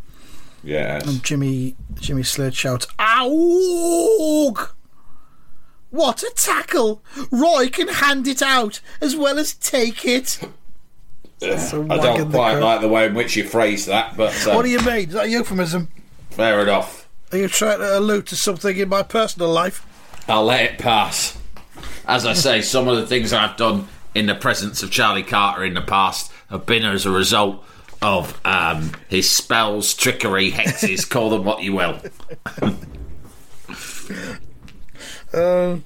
Yeah. 0.64 1.02
And 1.08 1.24
Jimmy 1.24 1.76
Jimmy 2.00 2.24
Slade 2.24 2.54
shouts, 2.56 2.88
"Ow!" 3.00 4.70
What 5.90 6.24
a 6.24 6.32
tackle! 6.36 7.04
Roy 7.32 7.68
can 7.70 7.90
hand 7.90 8.28
it 8.28 8.42
out 8.42 8.80
as 9.02 9.16
well 9.16 9.38
as 9.38 9.54
take 9.54 10.06
it. 10.06 10.40
That's 11.40 11.74
a 11.74 11.78
I 11.78 11.80
wag 11.80 12.02
don't 12.02 12.32
the 12.32 12.38
quite 12.38 12.60
like 12.60 12.82
the 12.82 12.88
way 12.88 13.08
in 13.08 13.16
which 13.16 13.36
you 13.36 13.44
phrase 13.44 13.88
that, 13.88 14.16
but 14.16 14.32
What 14.46 14.64
do 14.64 14.70
uh, 14.70 14.80
you 14.80 14.80
mean? 14.86 15.08
Is 15.10 15.14
that 15.16 15.26
a 15.26 15.30
euphemism? 15.30 15.90
fair 16.30 16.62
enough. 16.62 17.01
Are 17.32 17.38
you 17.38 17.48
trying 17.48 17.80
to 17.80 17.98
allude 17.98 18.28
to 18.28 18.36
something 18.36 18.78
in 18.78 18.90
my 18.90 19.04
personal 19.04 19.50
life? 19.50 19.86
I'll 20.28 20.46
let 20.46 20.74
it 20.74 20.80
pass. 20.80 21.38
As 22.06 22.26
I 22.26 22.34
say, 22.34 22.62
some 22.62 22.88
of 22.88 22.98
the 22.98 23.08
things 23.08 23.32
I've 23.32 23.58
done 23.58 23.88
in 24.14 24.26
the 24.26 24.36
presence 24.36 24.84
of 24.84 24.92
Charlie 24.92 25.24
Carter 25.24 25.64
in 25.64 25.74
the 25.74 25.82
past 25.82 26.32
have 26.50 26.66
been 26.66 26.84
as 26.84 27.06
a 27.06 27.12
result 27.12 27.64
of 28.02 28.40
um, 28.46 28.92
his 29.08 29.30
spells, 29.30 29.94
trickery, 29.94 30.52
hexes, 30.52 31.10
call 31.10 31.30
them 31.30 31.46
what 31.46 31.64
you 31.64 31.74
will. 31.74 32.02
Um, 35.34 35.86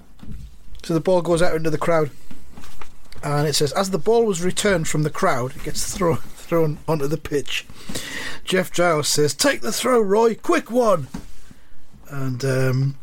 so 0.84 0.94
the 0.94 1.00
ball 1.00 1.22
goes 1.22 1.42
out 1.42 1.56
into 1.56 1.70
the 1.70 1.78
crowd, 1.78 2.10
and 3.24 3.48
it 3.48 3.54
says, 3.54 3.72
as 3.74 3.92
the 3.92 4.00
ball 4.00 4.26
was 4.26 4.42
returned 4.44 4.88
from 4.88 5.04
the 5.04 5.10
crowd, 5.10 5.56
it 5.56 5.64
gets 5.64 5.94
thrown 5.98 6.18
thrown 6.18 6.78
onto 6.88 7.08
the 7.08 7.18
pitch. 7.18 7.66
Jeff 8.44 8.72
Giles 8.72 9.08
says, 9.08 9.34
"Take 9.34 9.62
the 9.62 9.72
throw, 9.72 10.00
Roy, 10.00 10.36
quick 10.36 10.70
one." 10.70 11.08
And 12.16 12.46
um, 12.46 12.96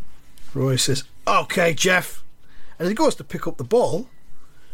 Roy 0.54 0.76
says, 0.76 1.04
"Okay, 1.26 1.74
Jeff." 1.74 2.24
And 2.78 2.88
he 2.88 2.94
goes 2.94 3.14
to 3.16 3.24
pick 3.24 3.46
up 3.46 3.58
the 3.58 3.64
ball, 3.64 4.08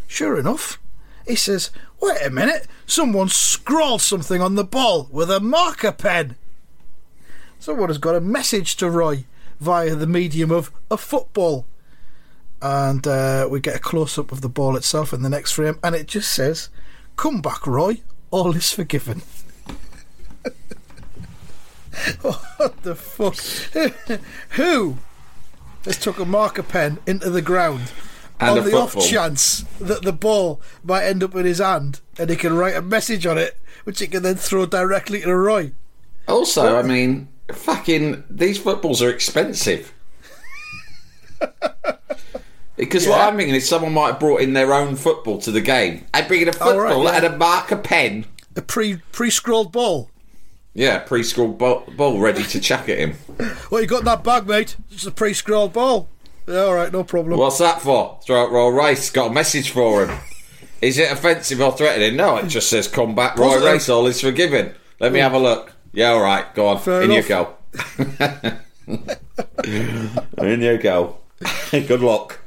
sure 0.07 0.39
enough, 0.39 0.79
he 1.27 1.35
says, 1.35 1.71
"Wait 2.01 2.25
a 2.25 2.31
minute! 2.31 2.69
Someone 2.87 3.29
scrawled 3.29 4.01
something 4.01 4.41
on 4.41 4.55
the 4.55 4.63
ball 4.63 5.09
with 5.11 5.29
a 5.29 5.41
marker 5.41 5.91
pen." 5.91 6.37
Someone 7.59 7.89
has 7.89 7.99
got 7.99 8.15
a 8.15 8.21
message 8.21 8.77
to 8.77 8.89
Roy 8.89 9.25
via 9.59 9.97
the 9.97 10.07
medium 10.07 10.53
of 10.53 10.71
a 10.89 10.97
football. 10.97 11.67
And 12.63 13.07
uh, 13.09 13.49
we 13.51 13.59
get 13.59 13.75
a 13.75 13.81
close 13.81 14.19
up 14.19 14.31
of 14.31 14.41
the 14.41 14.49
ball 14.49 14.77
itself 14.77 15.13
in 15.13 15.23
the 15.23 15.29
next 15.29 15.53
frame, 15.53 15.81
and 15.83 15.97
it 15.97 16.07
just 16.07 16.31
says, 16.31 16.69
Come 17.17 17.41
back, 17.41 17.67
Roy, 17.67 18.03
all 18.31 18.55
is 18.55 18.73
forgiven. 18.73 19.23
what 22.23 22.83
the 22.83 22.95
fuck? 22.95 23.37
Who 24.51 24.99
has 25.85 25.99
took 25.99 26.19
a 26.19 26.25
marker 26.25 26.63
pen 26.63 26.99
into 27.07 27.31
the 27.31 27.43
ground 27.43 27.93
And 28.41 28.59
on 28.59 28.65
the 28.65 28.77
off 28.77 28.99
chance 28.99 29.65
that 29.81 30.03
the 30.03 30.13
ball 30.13 30.61
might 30.83 31.05
end 31.05 31.23
up 31.23 31.35
in 31.35 31.47
his 31.47 31.59
hand 31.59 32.01
and 32.19 32.31
he 32.31 32.37
can 32.37 32.55
write 32.55 32.77
a 32.77 32.83
message 32.83 33.27
on 33.27 33.39
it, 33.39 33.59
which 33.85 34.01
he 34.01 34.07
can 34.07 34.23
then 34.23 34.37
throw 34.37 34.67
directly 34.67 35.21
to 35.23 35.35
Roy? 35.35 35.73
Also, 36.27 36.79
I 36.79 36.83
mean, 36.83 37.29
fucking, 37.53 38.25
these 38.29 38.59
footballs 38.59 39.03
are 39.03 39.11
expensive. 39.11 39.93
Because 42.77 43.09
what 43.09 43.21
I'm 43.21 43.37
thinking 43.37 43.57
is 43.57 43.69
someone 43.69 43.93
might 43.93 44.13
have 44.13 44.21
brought 44.21 44.41
in 44.41 44.53
their 44.53 44.73
own 44.73 44.95
football 44.95 45.39
to 45.41 45.51
the 45.51 45.61
game. 45.61 46.07
I'd 46.15 46.29
bring 46.29 46.43
in 46.43 46.49
a 46.49 46.53
football 46.53 46.75
Oh, 46.75 46.79
right, 46.79 47.03
yeah. 47.03 47.13
had 47.13 47.25
a 47.25 47.37
marker 47.37 47.77
pen. 47.77 48.25
A 48.55 48.63
pre 48.63 48.99
pre 49.11 49.31
scrolled 49.31 49.73
ball. 49.73 50.11
Yeah, 50.79 51.01
pre-scrolled 51.01 51.59
ball, 51.59 51.83
ball 51.97 52.21
ready 52.21 52.45
to 52.45 52.61
chuck 52.61 52.89
at 52.89 52.99
him. 52.99 53.15
What 53.69 53.81
you 53.83 53.89
got 53.89 53.99
in 54.01 54.05
that 54.05 54.23
bag, 54.23 54.47
mate? 54.47 54.77
It's 54.93 55.07
a 55.07 55.11
pre-scrolled 55.11 55.73
ball. 55.73 56.09
Yeah, 56.47 56.61
all 56.61 56.75
right, 56.75 56.93
no 56.93 57.03
problem. 57.03 57.37
What's 57.37 57.59
that 57.59 57.83
for? 57.83 58.21
Throw 58.25 58.47
it 58.47 58.51
roll 58.53 58.71
race. 58.71 59.11
Got 59.11 59.33
a 59.33 59.35
message 59.35 59.71
for 59.71 60.07
him. 60.07 60.17
Is 60.81 60.97
it 60.99 61.11
offensive 61.11 61.61
or 61.61 61.73
threatening? 61.73 62.15
No, 62.17 62.37
it 62.37 62.47
just 62.47 62.69
says 62.71 62.87
combat 62.87 63.37
Roy 63.37 63.55
Positive. 63.55 63.73
Race, 63.73 63.89
all 63.89 64.07
is 64.07 64.21
forgiven. 64.21 64.73
Let 65.01 65.13
me 65.13 65.19
have 65.19 65.33
a 65.35 65.39
look. 65.41 65.73
Yeah, 65.93 66.11
all 66.11 66.23
right, 66.23 66.55
go 66.55 66.69
on. 66.69 66.79
Fair 66.79 67.03
In 67.03 67.11
enough. 67.11 67.29
you 67.29 67.35
go. 67.35 67.57
In 70.45 70.63
you 70.63 70.79
go. 70.79 71.17
Good 71.73 72.01
luck. 72.01 72.39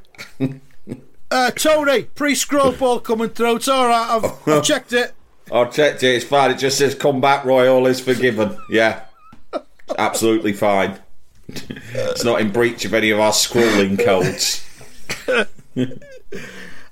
Uh, 1.30 1.52
Tony, 1.52 2.04
pre-scroll 2.04 2.72
ball 2.72 3.02
coming 3.02 3.30
through. 3.30 3.58
It's 3.58 3.68
all 3.68 3.88
right. 3.88 4.10
I've, 4.10 4.48
I've 4.48 4.64
checked 4.64 4.94
it. 4.94 5.14
I 5.52 5.66
checked 5.66 6.04
it. 6.04 6.16
It's 6.16 6.26
fine. 6.26 6.52
It 6.52 6.58
just 6.58 6.78
says 6.78 6.96
"Come 6.96 7.20
back, 7.20 7.44
Roy, 7.44 7.70
all 7.70 7.86
is 7.88 8.00
forgiven. 8.00 8.58
Yeah, 8.70 9.04
absolutely 9.98 10.54
fine. 10.54 11.00
it's 11.48 12.24
not 12.24 12.40
in 12.40 12.52
breach 12.52 12.86
of 12.86 12.94
any 12.94 13.10
of 13.10 13.20
our 13.20 13.32
scrolling 13.32 14.04
codes. 14.04 14.66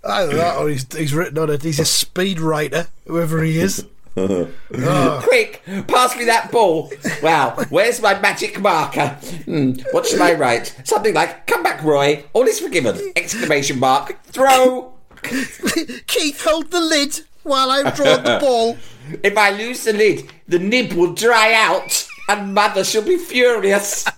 Either 0.04 0.36
that 0.36 0.58
or 0.58 0.70
he's, 0.70 0.86
he's 0.94 1.14
written 1.14 1.38
on 1.38 1.50
it. 1.50 1.64
He's 1.64 1.80
a 1.80 1.86
speed 1.86 2.40
writer, 2.40 2.88
whoever 3.06 3.44
he 3.44 3.60
is. 3.60 3.86
Oh, 4.18 4.50
Quick, 5.24 5.62
pass 5.88 6.18
me 6.18 6.26
that 6.26 6.52
ball. 6.52 6.92
Wow, 7.24 7.64
where's 7.70 8.02
my 8.02 8.20
magic 8.20 8.60
marker? 8.60 9.10
Hmm, 9.46 9.74
what 9.92 10.06
should 10.06 10.20
I 10.20 10.34
write? 10.34 10.76
Something 10.84 11.14
like 11.14 11.48
"Come 11.48 11.64
back, 11.64 11.82
Roy. 11.84 12.26
All 12.34 12.46
is 12.46 12.60
forgiven!" 12.60 13.14
Exclamation 13.16 13.80
mark. 13.80 14.22
Throw. 14.24 14.94
Keith, 15.22 16.44
hold 16.44 16.72
the 16.72 16.82
lid 16.82 17.22
while 17.44 17.72
I 17.72 17.92
draw 17.92 18.18
the 18.18 18.38
ball. 18.40 18.78
If 19.24 19.36
I 19.40 19.50
lose 19.50 19.86
the 19.86 19.94
lid, 19.94 20.32
the 20.48 20.60
nib 20.60 20.94
will 20.94 21.16
dry 21.16 21.52
out, 21.54 22.08
and 22.28 22.54
Mother 22.54 22.84
shall 22.84 23.02
be 23.02 23.18
furious. 23.18 24.06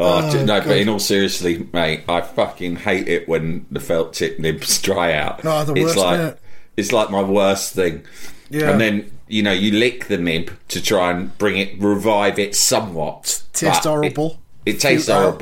Oh, 0.00 0.32
d- 0.32 0.44
no, 0.44 0.60
but 0.60 0.76
in 0.76 0.88
all 0.88 1.00
seriously, 1.00 1.68
mate, 1.72 2.04
I 2.08 2.20
fucking 2.20 2.76
hate 2.76 3.08
it 3.08 3.28
when 3.28 3.66
the 3.68 3.80
felt 3.80 4.12
tip 4.12 4.38
nibs 4.38 4.80
dry 4.82 5.12
out. 5.12 5.40
Oh, 5.44 5.64
the 5.64 5.74
it's 5.74 5.96
like 5.96 6.20
innit? 6.20 6.38
it's 6.76 6.92
like 6.92 7.10
my 7.10 7.22
worst 7.22 7.74
thing. 7.74 8.04
Yeah. 8.48 8.70
And 8.70 8.80
then 8.80 9.10
you 9.26 9.42
know 9.42 9.52
you 9.52 9.72
lick 9.72 10.06
the 10.06 10.16
nib 10.16 10.52
to 10.68 10.80
try 10.80 11.10
and 11.10 11.36
bring 11.36 11.58
it, 11.58 11.80
revive 11.80 12.38
it 12.38 12.54
somewhat. 12.54 13.42
Tastes 13.52 13.84
horrible. 13.86 14.38
It, 14.64 14.76
it 14.76 14.80
tastes 14.80 15.06
Cute 15.06 15.16
out. 15.18 15.32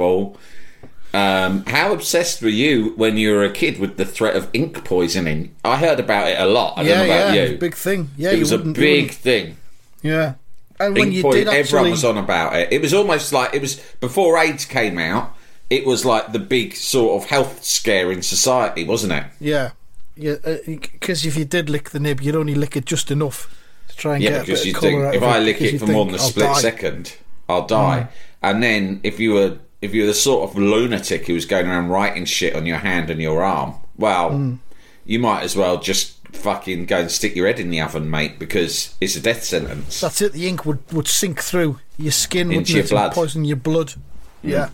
Um, 1.17 1.65
how 1.67 1.93
obsessed 1.93 2.43
were 2.43 2.49
you 2.49 2.93
when 2.97 3.17
you 3.17 3.33
were 3.35 3.45
a 3.45 3.51
kid 3.51 3.79
with 3.79 3.97
the 3.97 4.05
threat 4.05 4.37
of 4.37 4.49
ink 4.53 4.85
poisoning? 4.85 5.55
I 5.65 5.77
heard 5.77 5.99
about 6.01 6.29
it 6.29 6.39
a 6.39 6.47
lot. 6.47 6.77
I 6.77 6.83
Yeah, 6.83 6.89
don't 6.89 6.99
know 7.09 7.15
about 7.15 7.35
yeah, 7.35 7.45
you. 7.45 7.59
big 7.59 7.75
thing. 7.75 8.11
Yeah, 8.17 8.33
it 8.33 8.39
was 8.41 8.53
a 8.53 8.59
big 8.59 9.13
thing. 9.13 9.57
Yeah, 10.03 10.35
and 10.79 10.95
when 10.97 11.13
you 11.13 11.23
poison- 11.23 11.39
did 11.45 11.49
actually, 11.49 11.59
everyone 11.61 11.91
was 11.93 12.05
on 12.05 12.19
about 12.19 12.55
it. 12.57 12.73
It 12.73 12.83
was 12.83 12.93
almost 12.93 13.33
like 13.33 13.55
it 13.55 13.63
was 13.63 13.77
before 14.01 14.37
AIDS 14.39 14.65
came 14.67 14.99
out. 14.99 15.35
It 15.71 15.87
was 15.87 16.05
like 16.05 16.33
the 16.33 16.39
big 16.39 16.77
sort 16.77 17.23
of 17.23 17.29
health 17.31 17.65
scare 17.65 18.13
in 18.13 18.23
society, 18.23 18.85
wasn't 18.85 19.13
it? 19.15 19.25
yeah, 19.41 19.71
yeah, 20.17 20.37
because 20.67 21.25
if 21.27 21.37
you 21.37 21.45
did 21.45 21.69
lick 21.71 21.91
the 21.91 21.99
nib, 22.01 22.21
you'd 22.21 22.37
only 22.37 22.55
lick 22.55 22.77
it 22.77 22.85
just 22.85 23.11
enough 23.11 23.49
to 23.89 23.97
try 23.97 24.15
and 24.15 24.23
Yeah, 24.23 24.31
get 24.31 24.43
a 24.43 24.47
bit 24.53 24.65
you 24.67 24.75
of 24.75 24.81
think 24.81 25.03
out 25.05 25.15
if 25.15 25.23
I 25.23 25.39
lick 25.39 25.61
it 25.63 25.79
for 25.79 25.87
more 25.87 26.05
than 26.05 26.15
a 26.17 26.19
split 26.19 26.47
die." 26.47 26.61
second, 26.61 27.15
I'll 27.49 27.67
die. 27.67 28.09
And 28.43 28.63
then 28.63 29.01
if 29.03 29.19
you 29.19 29.33
were 29.33 29.59
if 29.87 29.95
you're 29.95 30.07
the 30.07 30.15
sort 30.15 30.51
of 30.51 30.57
lunatic 30.59 31.27
who 31.27 31.35
was 31.35 31.47
going 31.47 31.67
around 31.67 31.89
writing 31.89 32.25
shit 32.27 32.55
on 32.55 32.67
your 32.67 32.79
hand 32.79 33.09
and 33.11 33.21
your 33.23 33.43
arm, 33.43 33.75
well, 33.97 34.31
Mm. 34.31 34.59
you 35.07 35.19
might 35.19 35.43
as 35.43 35.57
well 35.57 35.79
just 35.81 36.15
fucking 36.33 36.85
go 36.87 36.99
and 36.99 37.11
stick 37.11 37.35
your 37.35 37.47
head 37.47 37.59
in 37.59 37.71
the 37.71 37.81
oven, 37.81 38.11
mate, 38.11 38.39
because 38.39 38.95
it's 39.01 39.17
a 39.17 39.21
death 39.21 39.43
sentence. 39.45 40.01
That's 40.01 40.21
it. 40.21 40.33
The 40.35 40.47
ink 40.47 40.67
would, 40.67 40.81
would 40.93 41.09
sink 41.09 41.41
through 41.41 41.79
your 41.97 42.13
skin, 42.13 42.49
Into 42.53 42.57
wouldn't 42.59 42.69
your 42.75 42.85
it, 42.85 42.91
blood. 42.91 43.13
poison 43.13 43.45
your 43.47 43.57
blood. 43.57 43.95
Yeah. 44.43 44.69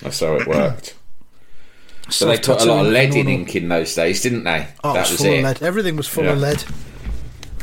That's 0.00 0.20
how 0.20 0.34
it 0.36 0.46
worked. 0.46 0.94
So 2.10 2.24
they 2.24 2.38
put 2.38 2.62
a 2.62 2.64
lot 2.64 2.86
of 2.86 2.90
lead 2.92 3.14
in 3.14 3.28
ink 3.28 3.54
in 3.54 3.68
those 3.68 3.94
days, 3.94 4.22
didn't 4.22 4.44
they? 4.44 4.66
Oh, 4.82 4.94
that 4.94 5.00
it 5.00 5.02
was 5.02 5.10
was 5.10 5.20
full 5.20 5.26
it. 5.34 5.38
of 5.40 5.44
lead. 5.44 5.62
Everything 5.62 5.96
was 5.96 6.08
full 6.08 6.26
of 6.26 6.38
lead. 6.38 6.64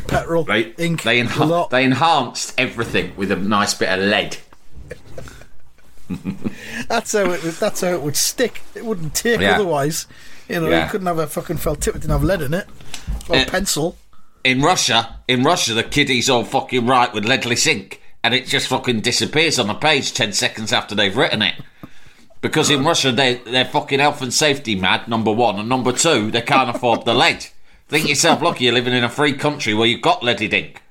Petrol, 0.07 0.43
They, 0.43 0.71
ink, 0.77 1.01
they, 1.01 1.19
a 1.19 1.25
enha- 1.25 1.49
lot. 1.49 1.71
they 1.71 1.83
enhanced 1.83 2.53
everything 2.59 3.13
with 3.17 3.31
a 3.31 3.35
nice 3.37 3.73
bit 3.73 3.89
of 3.89 4.01
lead. 4.05 4.37
That's 6.87 7.11
how 7.13 7.31
it. 7.31 7.43
would- 7.43 7.53
That's 7.55 7.81
how 7.81 7.87
it 7.89 8.01
would 8.01 8.15
stick. 8.17 8.61
It 8.75 8.85
wouldn't 8.85 9.13
take 9.15 9.39
Yeah. 9.41 9.55
otherwise. 9.55 10.07
You 10.49 10.59
know, 10.61 10.69
Yeah. 10.69 10.85
you 10.85 10.91
couldn't 10.91 11.07
have 11.07 11.17
a 11.19 11.27
fucking 11.27 11.57
felt 11.57 11.81
tip. 11.81 11.95
It 11.95 12.01
didn't 12.01 12.11
have 12.11 12.23
lead 12.23 12.41
in 12.41 12.53
it. 12.53 12.67
Or 13.29 13.35
Eh. 13.37 13.45
pencil. 13.45 13.97
in 14.43 14.61
Russia, 14.61 15.15
in 15.27 15.43
Russia, 15.43 15.73
the 15.73 15.81
kiddies 15.83 16.29
all 16.29 16.43
fucking 16.43 16.85
write 16.85 17.13
with 17.15 17.25
leadless 17.25 17.65
ink, 17.65 17.99
and 18.23 18.35
it 18.35 18.45
just 18.47 18.67
fucking 18.67 18.99
disappears 19.01 19.57
on 19.57 19.65
the 19.65 19.73
page 19.73 20.13
ten 20.13 20.31
seconds 20.31 20.71
after 20.71 20.93
they've 20.93 21.17
written 21.17 21.41
it. 21.41 21.55
Because 22.41 22.69
in 22.69 22.83
Russia, 22.85 23.11
they 23.11 23.41
they're 23.47 23.65
fucking 23.65 23.99
health 23.99 24.21
and 24.21 24.31
safety 24.31 24.75
mad. 24.75 25.07
Number 25.07 25.31
one, 25.31 25.57
and 25.57 25.67
number 25.67 25.91
two, 25.91 26.29
they 26.29 26.41
can't 26.41 26.69
afford 26.69 27.05
the 27.05 27.15
lead. 27.15 27.47
Think 27.89 28.07
yourself 28.07 28.39
lucky 28.43 28.65
you're 28.65 28.73
living 28.73 28.93
in 28.93 29.03
a 29.03 29.09
free 29.09 29.33
country 29.33 29.73
where 29.73 29.87
you've 29.87 30.01
got 30.03 30.21
leaded 30.23 30.53
ink. 30.53 30.81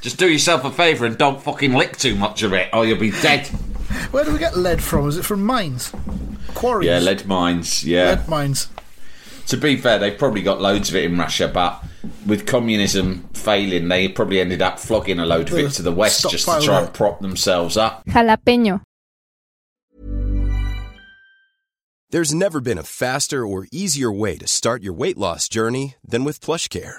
Just 0.00 0.16
do 0.16 0.26
yourself 0.30 0.64
a 0.64 0.70
favour 0.70 1.04
and 1.04 1.18
don't 1.18 1.42
fucking 1.42 1.74
lick 1.74 1.98
too 1.98 2.14
much 2.14 2.42
of 2.42 2.54
it, 2.54 2.70
or 2.72 2.86
you'll 2.86 2.96
be 2.98 3.10
dead. 3.10 3.46
Where 4.10 4.24
do 4.24 4.32
we 4.32 4.38
get 4.38 4.56
lead 4.56 4.82
from? 4.82 5.08
Is 5.08 5.16
it 5.16 5.24
from 5.24 5.42
mines? 5.42 5.92
Quarries? 6.54 6.86
Yeah, 6.86 6.98
lead 6.98 7.26
mines. 7.26 7.84
Yeah. 7.84 8.10
Lead 8.10 8.28
mines. 8.28 8.68
To 9.48 9.56
be 9.56 9.76
fair, 9.76 9.98
they've 9.98 10.18
probably 10.18 10.42
got 10.42 10.60
loads 10.60 10.88
of 10.88 10.96
it 10.96 11.04
in 11.04 11.16
Russia, 11.16 11.48
but 11.48 11.82
with 12.26 12.46
communism 12.46 13.28
failing, 13.32 13.88
they 13.88 14.08
probably 14.08 14.40
ended 14.40 14.60
up 14.60 14.78
flogging 14.78 15.18
a 15.20 15.26
load 15.26 15.50
of 15.50 15.58
it 15.58 15.66
uh, 15.66 15.70
to 15.70 15.82
the 15.82 15.92
west 15.92 16.28
just 16.30 16.46
to 16.46 16.60
try 16.60 16.80
it. 16.80 16.84
and 16.86 16.94
prop 16.94 17.20
themselves 17.20 17.76
up. 17.76 18.04
Jalapeño. 18.06 18.82
There's 22.10 22.32
never 22.32 22.60
been 22.60 22.78
a 22.78 22.82
faster 22.84 23.46
or 23.46 23.66
easier 23.72 24.12
way 24.12 24.36
to 24.38 24.46
start 24.46 24.82
your 24.82 24.94
weight 24.94 25.18
loss 25.18 25.48
journey 25.48 25.96
than 26.04 26.24
with 26.24 26.40
PlushCare. 26.40 26.98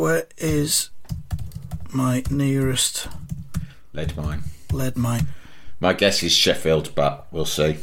Where 0.00 0.26
is 0.38 0.88
my 1.92 2.22
nearest 2.30 3.06
Lead 3.92 4.16
mine. 4.16 4.44
lead 4.72 4.96
mine? 4.96 5.28
My 5.78 5.92
guess 5.92 6.22
is 6.22 6.32
Sheffield, 6.32 6.94
but 6.94 7.26
we'll 7.30 7.44
see. 7.44 7.76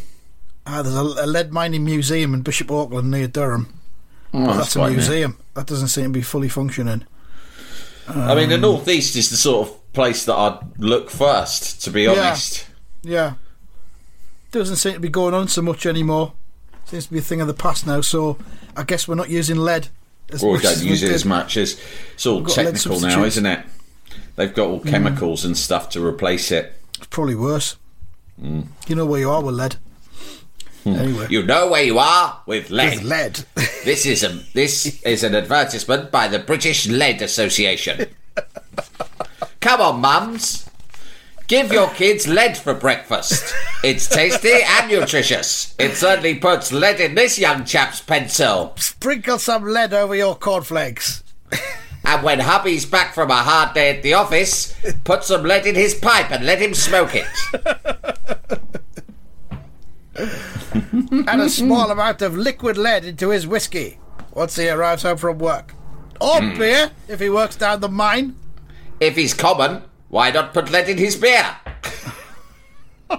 Ah, 0.65 0.82
there's 0.82 0.95
a, 0.95 1.01
a 1.01 1.27
lead 1.27 1.53
mining 1.53 1.86
museum 1.86 2.34
in 2.34 2.41
Bishop 2.41 2.71
Auckland 2.71 3.12
near 3.12 3.27
Durham. 3.27 3.71
Oh, 4.34 4.51
That's, 4.58 4.75
a 4.75 4.80
quite 4.80 4.88
near. 4.89 4.97
museum. 4.97 5.38
That 5.53 5.67
doesn't 5.67 5.89
seem 5.89 6.06
to 6.06 6.10
be 6.10 6.23
fully 6.23 6.49
functioning. 6.49 7.06
I 8.08 8.34
mean, 8.34 8.49
the 8.49 8.58
northeast 8.58 9.15
is 9.15 9.30
the 9.30 9.38
sort 9.38 9.67
of 9.67 9.93
place 9.93 10.25
that 10.25 10.34
I'd 10.36 10.80
look 10.80 11.12
first, 11.12 11.84
to 11.84 11.91
be 11.91 12.03
Yeah. 12.03 12.12
honest. 12.13 12.65
Yeah. 13.03 13.34
Doesn't 14.51 14.77
seem 14.77 14.93
to 14.93 14.99
be 14.99 15.10
going 15.10 15.36
on 15.36 15.49
so 15.49 15.62
much 15.62 15.86
anymore. 15.86 16.34
Seems 16.86 17.06
to 17.06 17.13
be 17.13 17.19
a 17.19 17.21
thing 17.21 17.41
of 17.41 17.47
the 17.47 17.53
past 17.53 17.86
now, 17.86 18.01
so 18.01 18.39
I 18.75 18.82
guess 18.82 19.08
we're 19.08 19.13
not 19.13 19.30
using 19.30 19.58
lead. 19.58 19.89
As 20.32 20.44
Or 20.44 20.54
we 20.54 20.60
don't 20.60 20.84
use 20.84 21.04
it 21.04 21.08
did. 21.08 21.16
as 21.16 21.26
much 21.26 21.56
as 21.58 21.80
it's 22.13 22.26
all 22.26 22.38
We've 22.38 22.48
got 22.48 22.58
lead 22.58 22.76
technical 22.76 23.00
now, 23.00 23.24
isn't 23.24 23.46
it? 23.46 23.66
They've 24.36 24.54
got 24.54 24.68
all 24.68 24.80
chemicals 24.82 25.46
and 25.46 25.58
stuff 25.58 25.90
to 25.92 26.06
replace 26.06 26.52
it. 26.52 26.74
It's 26.98 27.08
probably 27.08 27.36
worse. 27.36 27.76
Mm. 28.42 28.68
You 28.88 28.96
know 28.96 29.06
where 29.06 29.20
you 29.20 29.30
are 29.32 29.42
with 29.44 29.56
lead. 29.56 29.78
Anyway. 30.86 31.28
You 31.30 31.44
know 31.44 31.70
where 31.70 31.84
you 31.84 31.98
are 32.00 32.42
with 32.46 32.70
lead. 32.70 33.00
With 33.00 33.04
lead. 33.04 33.46
This 33.84 34.06
is 34.06 34.22
a 34.24 34.30
this 34.54 35.02
is 35.04 35.24
an 35.24 35.34
advertisement 35.34 36.12
by 36.12 36.28
the 36.28 36.40
British 36.40 36.88
Lead 36.88 37.22
Association. 37.22 38.08
Come 39.62 39.80
on, 39.82 40.02
mums. 40.02 40.66
Give 41.48 41.72
your 41.72 41.90
kids 41.92 42.28
lead 42.28 42.58
for 42.58 42.74
breakfast. 42.74 43.54
It's 43.82 44.08
tasty 44.10 44.52
and 44.64 44.92
nutritious. 44.92 45.74
It 45.80 45.96
certainly 45.96 46.36
puts 46.36 46.74
lead 46.74 47.00
in 47.00 47.16
this 47.16 47.40
young 47.40 47.64
chap's 47.64 48.02
pencil. 48.02 48.74
Sprinkle 48.76 49.40
some 49.40 49.64
lead 49.64 49.94
over 49.94 50.14
your 50.14 50.36
cornflakes. 50.36 51.24
And 52.04 52.24
when 52.24 52.40
hubby's 52.40 52.86
back 52.86 53.14
from 53.14 53.32
a 53.32 53.36
hard 53.36 53.74
day 53.74 53.96
at 53.96 54.04
the 54.04 54.14
office, 54.14 54.76
put 55.06 55.24
some 55.24 55.44
lead 55.44 55.66
in 55.66 55.76
his 55.76 55.94
pipe 55.96 56.32
and 56.32 56.46
let 56.46 56.62
him 56.62 56.74
smoke 56.74 57.12
it. 57.14 57.28
and 60.16 61.42
a 61.42 61.50
small 61.50 61.92
amount 61.92 62.22
of 62.22 62.38
liquid 62.38 62.78
lead 62.78 63.06
into 63.06 63.30
his 63.30 63.48
whiskey 63.48 64.00
once 64.34 64.56
he 64.56 64.70
arrives 64.70 65.04
home 65.04 65.18
from 65.18 65.38
work. 65.38 65.74
Or 66.20 66.42
hmm. 66.42 66.58
beer, 66.58 66.92
if 67.08 67.20
he 67.20 67.30
works 67.30 67.56
down 67.56 67.80
the 67.80 67.90
mine. 67.90 68.36
If 69.00 69.16
he's 69.16 69.34
common, 69.34 69.84
why 70.10 70.32
not 70.32 70.54
put 70.54 70.72
lead 70.72 70.89
in 70.89 70.98
his 70.98 71.15
beer? 71.15 71.56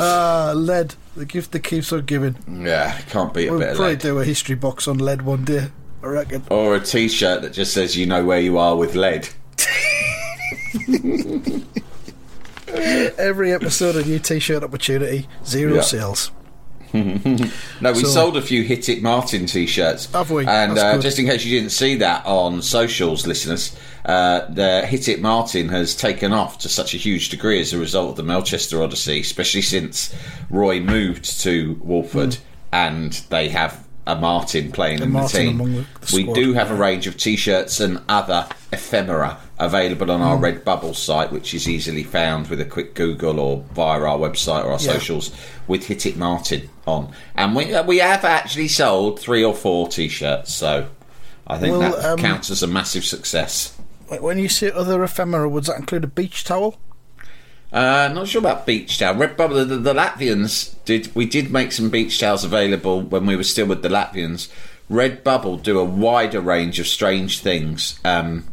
Ah, 0.00 0.52
lead, 0.54 0.94
the 1.16 1.24
gift 1.24 1.52
that 1.52 1.60
keeps 1.60 1.92
on 1.92 2.04
giving. 2.04 2.36
Yeah, 2.46 2.98
can't 3.08 3.32
beat 3.32 3.48
a 3.48 3.50
We'll 3.50 3.60
bit 3.60 3.70
of 3.70 3.76
probably 3.76 3.94
lead. 3.94 4.02
do 4.02 4.18
a 4.18 4.24
history 4.24 4.54
box 4.54 4.86
on 4.86 4.98
lead 4.98 5.22
one 5.22 5.44
day, 5.44 5.68
I 6.02 6.06
reckon. 6.06 6.44
Or 6.50 6.76
a 6.76 6.80
t-shirt 6.80 7.42
that 7.42 7.52
just 7.54 7.72
says 7.72 7.96
you 7.96 8.04
know 8.06 8.24
where 8.24 8.38
you 8.40 8.58
are 8.58 8.76
with 8.76 8.94
lead. 8.94 9.28
Every 13.18 13.52
episode, 13.52 13.96
a 13.96 14.04
new 14.04 14.18
t 14.18 14.38
shirt 14.38 14.62
opportunity, 14.62 15.26
zero 15.44 15.76
Yeah. 15.76 15.80
sales. 15.80 16.30
No, 17.80 17.92
we 17.92 18.00
So- 18.02 18.08
sold 18.08 18.36
a 18.36 18.42
few 18.42 18.62
Hit 18.62 18.88
It 18.88 19.02
Martin 19.02 19.46
t-shirts. 19.46 20.06
Have 20.12 20.30
we? 20.30 20.46
And 20.46 20.78
uh, 20.78 20.98
just 20.98 21.18
in 21.18 21.26
case 21.26 21.44
you 21.44 21.58
didn't 21.58 21.72
see 21.72 21.96
that 21.96 22.24
on 22.26 22.62
socials, 22.62 23.26
listeners, 23.26 23.76
uh, 24.04 24.46
the 24.50 24.84
Hit 24.86 25.08
It 25.08 25.20
Martin 25.20 25.68
has 25.68 25.94
taken 25.94 26.32
off 26.32 26.58
to 26.60 26.68
such 26.68 26.94
a 26.94 26.96
huge 26.96 27.28
degree 27.28 27.60
as 27.60 27.72
a 27.72 27.78
result 27.78 28.10
of 28.10 28.16
the 28.16 28.22
Melchester 28.22 28.82
Odyssey, 28.82 29.20
especially 29.20 29.62
since 29.62 30.14
Roy 30.50 30.80
moved 30.80 31.40
to 31.42 31.78
Walford 31.82 32.38
and 32.72 33.12
they 33.30 33.48
have 33.48 33.84
a 34.06 34.16
Martin 34.16 34.72
playing 34.72 35.02
in 35.02 35.12
Martin 35.12 35.58
the 35.58 35.64
team. 35.64 35.74
the- 36.00 36.06
the 36.06 36.16
we 36.26 36.32
do 36.32 36.54
have 36.54 36.70
a 36.70 36.74
range 36.74 37.06
of 37.06 37.18
t-shirts 37.18 37.78
and 37.78 38.00
other 38.08 38.46
ephemera 38.72 39.36
available 39.58 40.10
on 40.10 40.22
our 40.22 40.36
Hmm. 40.38 40.44
Redbubble 40.44 40.96
site, 40.96 41.30
which 41.30 41.52
is 41.52 41.68
easily 41.68 42.04
found 42.04 42.48
with 42.48 42.58
a 42.60 42.64
quick 42.64 42.94
Google 42.94 43.38
or 43.38 43.64
via 43.74 44.00
our 44.00 44.16
website 44.16 44.64
or 44.64 44.68
our 44.72 44.80
Yeah. 44.80 44.92
socials 44.94 45.30
with 45.68 45.86
Hit 45.86 46.06
It 46.06 46.16
Martin 46.16 46.68
on. 46.86 47.12
And 47.36 47.54
we 47.54 47.72
uh, 47.72 47.84
we 47.84 47.98
have 47.98 48.24
actually 48.24 48.68
sold 48.68 49.20
three 49.20 49.44
or 49.44 49.54
four 49.54 49.88
t-shirts, 49.88 50.52
so 50.52 50.88
I 51.46 51.58
think 51.58 51.78
Well, 51.78 51.92
that 51.92 52.04
um, 52.04 52.18
counts 52.18 52.50
as 52.50 52.62
a 52.62 52.66
massive 52.66 53.04
success. 53.04 53.78
When 54.20 54.38
you 54.38 54.48
say 54.48 54.70
other 54.70 55.04
ephemera, 55.04 55.48
would 55.48 55.64
that 55.64 55.76
include 55.76 56.04
a 56.04 56.08
beach 56.08 56.44
towel? 56.44 56.78
Uh, 57.70 58.10
not 58.14 58.26
sure 58.26 58.38
about 58.38 58.64
beach 58.64 58.98
towel. 58.98 59.14
Redbubble, 59.14 59.54
the, 59.54 59.64
the, 59.66 59.76
the 59.76 59.94
Latvians 59.94 60.74
did. 60.86 61.14
We 61.14 61.26
did 61.26 61.50
make 61.50 61.72
some 61.72 61.90
beach 61.90 62.18
towels 62.18 62.42
available 62.42 63.02
when 63.02 63.26
we 63.26 63.36
were 63.36 63.44
still 63.44 63.66
with 63.66 63.82
the 63.82 63.90
Latvians. 63.90 64.50
Redbubble 64.90 65.62
do 65.62 65.78
a 65.78 65.84
wider 65.84 66.40
range 66.40 66.80
of 66.80 66.86
strange 66.86 67.40
things, 67.40 68.00
um, 68.06 68.46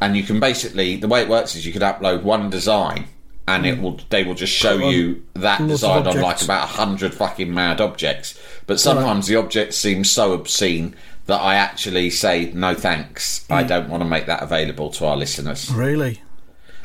and 0.00 0.16
you 0.16 0.24
can 0.24 0.40
basically 0.40 0.96
the 0.96 1.06
way 1.06 1.22
it 1.22 1.28
works 1.28 1.54
is 1.54 1.64
you 1.64 1.72
can 1.72 1.82
upload 1.82 2.24
one 2.24 2.50
design, 2.50 3.06
and 3.48 3.64
it 3.66 3.80
will 3.80 4.00
they 4.10 4.24
will 4.24 4.34
just 4.34 4.52
show 4.52 4.76
you 4.76 5.24
that 5.34 5.60
lots 5.60 5.72
design 5.72 6.06
on 6.06 6.20
like 6.20 6.42
about 6.42 6.64
a 6.64 6.66
hundred 6.66 7.14
fucking 7.14 7.52
mad 7.52 7.80
objects. 7.80 8.38
But 8.66 8.80
sometimes 8.80 9.26
the 9.28 9.36
objects 9.36 9.76
seem 9.76 10.04
so 10.04 10.32
obscene 10.32 10.94
that 11.26 11.40
I 11.40 11.54
actually 11.56 12.10
say 12.10 12.52
no 12.54 12.74
thanks. 12.74 13.44
I 13.50 13.62
don't 13.62 13.88
want 13.88 14.02
to 14.02 14.08
make 14.08 14.26
that 14.26 14.42
available 14.42 14.90
to 14.90 15.06
our 15.06 15.16
listeners. 15.16 15.70
Really? 15.72 16.22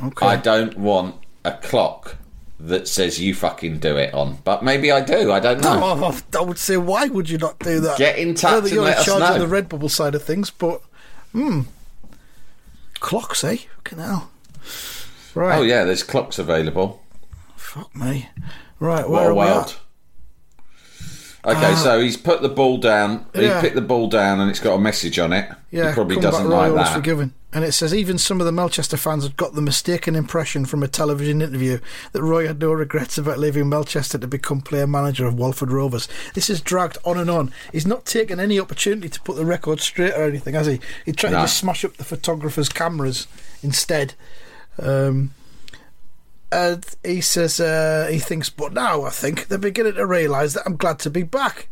Okay. 0.04 0.26
I 0.26 0.36
don't 0.36 0.78
want 0.78 1.16
a 1.44 1.52
clock 1.52 2.18
that 2.60 2.88
says 2.88 3.20
you 3.20 3.34
fucking 3.34 3.80
do 3.80 3.98
it 3.98 4.14
on. 4.14 4.38
But 4.44 4.64
maybe 4.64 4.92
I 4.92 5.02
do. 5.02 5.32
I 5.32 5.40
don't 5.40 5.62
know. 5.62 5.80
Oh, 5.82 6.22
I 6.38 6.42
would 6.42 6.58
say, 6.58 6.78
why 6.78 7.08
would 7.08 7.30
you 7.30 7.38
not 7.38 7.58
do 7.60 7.80
that? 7.82 7.98
Get 7.98 8.18
in 8.18 8.30
I 8.30 8.32
know 8.32 8.36
touch 8.36 8.64
that 8.64 8.72
you're 8.72 8.88
in 8.88 9.04
charge 9.04 9.42
of 9.42 9.50
the 9.50 9.62
Redbubble 9.62 9.90
side 9.90 10.16
of 10.16 10.24
things, 10.24 10.50
but 10.50 10.82
hmm, 11.32 11.62
clocks, 13.00 13.44
eh? 13.44 13.58
Fucking 13.78 14.00
hell. 14.00 14.32
Right. 15.36 15.58
Oh 15.58 15.62
yeah, 15.62 15.84
there's 15.86 16.04
clocks 16.04 16.38
available. 16.40 17.02
Fuck 17.56 17.96
me. 17.96 18.30
Right. 18.80 19.08
What 19.08 19.12
Where 19.12 19.24
a 19.24 19.26
are 19.28 19.34
we 19.34 19.38
world. 19.40 19.78
Okay, 21.44 21.72
uh, 21.72 21.76
so 21.76 22.00
he's 22.00 22.18
put 22.18 22.44
the 22.44 22.50
ball 22.50 22.78
down. 22.78 23.26
He 23.34 23.46
Yeah. 23.46 23.62
picked 23.62 23.74
the 23.76 23.82
ball 23.82 24.08
down, 24.08 24.40
and 24.40 24.50
it's 24.52 24.60
got 24.60 24.76
a 24.76 24.80
message 24.80 25.18
on 25.18 25.34
it. 25.34 25.50
Yeah, 25.72 25.88
he 25.90 25.94
probably 25.96 26.18
doesn't 26.18 26.48
like 26.48 26.74
that. 26.76 26.94
Forgiven. 26.94 27.34
And 27.54 27.66
it 27.66 27.74
says 27.74 27.94
even 27.94 28.18
some 28.18 28.40
of 28.40 28.46
the 28.46 28.52
Melchester 28.52 28.96
fans 28.96 29.24
had 29.24 29.36
got 29.36 29.56
the 29.56 29.62
mistaken 29.62 30.16
impression 30.16 30.66
from 30.66 30.84
a 30.84 30.88
television 30.88 31.42
interview 31.42 31.80
that 32.14 32.22
Roy 32.22 32.48
had 32.48 32.62
no 32.62 32.72
regrets 32.72 33.18
about 33.18 33.40
leaving 33.40 33.68
Melchester 33.68 34.18
to 34.20 34.28
become 34.28 34.62
player 34.62 34.88
manager 34.88 35.26
of 35.26 35.34
Walford 35.34 35.72
Rovers. 35.72 36.08
This 36.34 36.48
has 36.48 36.62
dragged 36.62 36.98
on 37.04 37.18
and 37.18 37.30
on. 37.30 37.52
He's 37.74 37.88
not 37.88 38.06
taken 38.06 38.40
any 38.40 38.58
opportunity 38.60 39.10
to 39.10 39.22
put 39.22 39.36
the 39.36 39.46
record 39.46 39.82
straight 39.82 40.14
or 40.14 40.24
anything, 40.24 40.54
has 40.54 40.68
he? 40.68 40.80
He 41.06 41.12
tried 41.12 41.32
No. 41.32 41.40
to 41.40 41.44
just 41.44 41.58
smash 41.58 41.84
up 41.84 41.98
the 41.98 42.06
photographers' 42.06 42.70
cameras 42.70 43.28
instead. 43.64 44.14
Um, 44.82 45.34
and 46.52 46.86
he 47.04 47.22
says 47.22 47.60
uh, 47.60 48.08
he 48.12 48.20
thinks, 48.20 48.50
but 48.50 48.74
now 48.74 49.04
I 49.04 49.10
think 49.10 49.48
they're 49.48 49.58
beginning 49.58 49.94
to 49.96 50.06
realise 50.06 50.54
that 50.54 50.64
I'm 50.66 50.76
glad 50.76 51.00
to 51.00 51.10
be 51.10 51.24
back. 51.24 51.70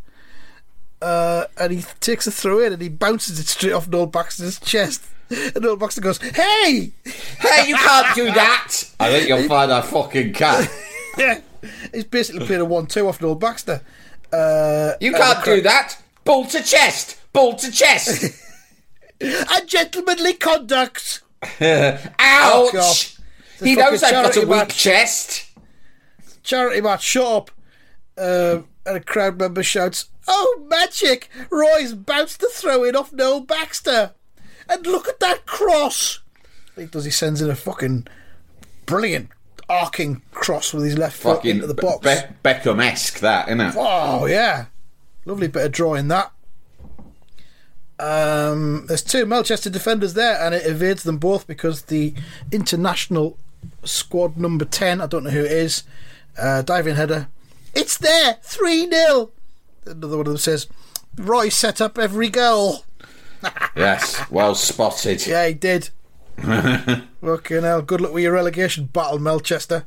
Uh, 1.02 1.44
and 1.58 1.72
he 1.72 1.84
takes 2.00 2.26
a 2.26 2.30
throw 2.30 2.60
in 2.60 2.72
and 2.72 2.80
he 2.82 2.88
bounces 2.88 3.38
it 3.38 3.46
straight 3.46 3.72
off 3.72 3.88
Noel 3.88 4.06
Baxter's 4.06 4.58
chest. 4.60 5.04
And 5.30 5.60
Noel 5.62 5.76
Baxter 5.76 6.00
goes, 6.00 6.18
"Hey, 6.18 6.90
Hey, 7.04 7.68
you 7.68 7.76
can't 7.76 8.16
do 8.16 8.24
that! 8.32 8.74
I 8.98 9.10
think 9.12 9.28
you'll 9.28 9.46
find 9.46 9.70
I 9.72 9.80
fucking 9.80 10.32
can. 10.32 10.68
yeah." 11.18 11.40
He's 11.94 12.02
basically 12.02 12.44
played 12.46 12.58
a 12.58 12.64
one-two 12.64 13.06
off 13.06 13.20
Noel 13.20 13.36
Baxter. 13.36 13.80
Uh, 14.32 14.94
You 15.00 15.12
can't 15.12 15.44
the 15.44 15.54
do 15.56 15.60
that! 15.62 16.02
Ball 16.24 16.46
to 16.46 16.60
chest! 16.64 17.16
Ball 17.32 17.54
to 17.54 17.70
chest! 17.70 18.34
cra- 19.20 19.28
A 19.62 19.64
gentlemanly 19.66 20.32
conduct. 20.32 21.22
Ouch! 21.42 23.16
He 23.62 23.74
knows 23.76 24.02
I've 24.02 24.12
got 24.12 24.36
a 24.36 24.40
weak 24.40 24.48
match. 24.48 24.76
chest. 24.76 25.46
Charity 26.42 26.80
match. 26.80 27.02
Shut 27.02 27.26
up. 27.26 27.50
Uh, 28.16 28.60
and 28.86 28.96
a 28.96 29.00
crowd 29.00 29.38
member 29.38 29.62
shouts, 29.62 30.06
"Oh, 30.26 30.64
magic! 30.68 31.28
Roy's 31.50 31.94
bounced 31.94 32.40
the 32.40 32.48
throw 32.48 32.84
in 32.84 32.96
off 32.96 33.12
Noel 33.12 33.40
Baxter, 33.40 34.12
and 34.68 34.86
look 34.86 35.08
at 35.08 35.20
that 35.20 35.46
cross." 35.46 36.20
He 36.76 36.86
does. 36.86 37.04
He 37.04 37.10
sends 37.10 37.40
in 37.42 37.50
a 37.50 37.54
fucking 37.56 38.06
brilliant 38.86 39.30
arcing 39.68 40.22
cross 40.32 40.72
with 40.74 40.84
his 40.84 40.98
left 40.98 41.16
foot 41.16 41.36
Fucking 41.36 41.50
into 41.56 41.66
the 41.66 41.74
box. 41.74 42.04
Be- 42.04 42.34
Beckham-esque, 42.48 43.20
that, 43.20 43.48
innit? 43.48 43.74
Oh 43.76 44.26
yeah, 44.26 44.66
lovely 45.24 45.48
bit 45.48 45.64
of 45.66 45.72
drawing 45.72 46.08
that. 46.08 46.32
Um, 48.00 48.86
there's 48.86 49.02
two 49.02 49.26
Melchester 49.26 49.68
defenders 49.68 50.14
there, 50.14 50.40
and 50.40 50.54
it 50.54 50.66
evades 50.66 51.02
them 51.02 51.18
both 51.18 51.46
because 51.46 51.82
the 51.82 52.14
international 52.50 53.36
squad 53.84 54.38
number 54.38 54.64
ten, 54.64 55.00
I 55.00 55.06
don't 55.06 55.24
know 55.24 55.30
who 55.30 55.44
it 55.44 55.52
is, 55.52 55.82
uh, 56.38 56.62
diving 56.62 56.96
header. 56.96 57.28
It's 57.74 57.98
there, 57.98 58.38
three 58.42 58.88
0 58.88 59.30
Another 59.84 60.16
one 60.16 60.26
of 60.26 60.32
them 60.32 60.36
says, 60.38 60.66
"Roy 61.16 61.48
set 61.50 61.80
up 61.80 61.98
every 61.98 62.28
goal." 62.28 62.84
Yes, 63.74 64.28
well 64.30 64.54
spotted. 64.54 65.26
Yeah, 65.26 65.48
he 65.48 65.54
did. 65.54 65.88
Fucking 66.36 67.62
hell! 67.62 67.80
Good 67.80 68.02
luck 68.02 68.12
with 68.12 68.22
your 68.22 68.34
relegation 68.34 68.84
battle, 68.86 69.18
Melchester. 69.18 69.86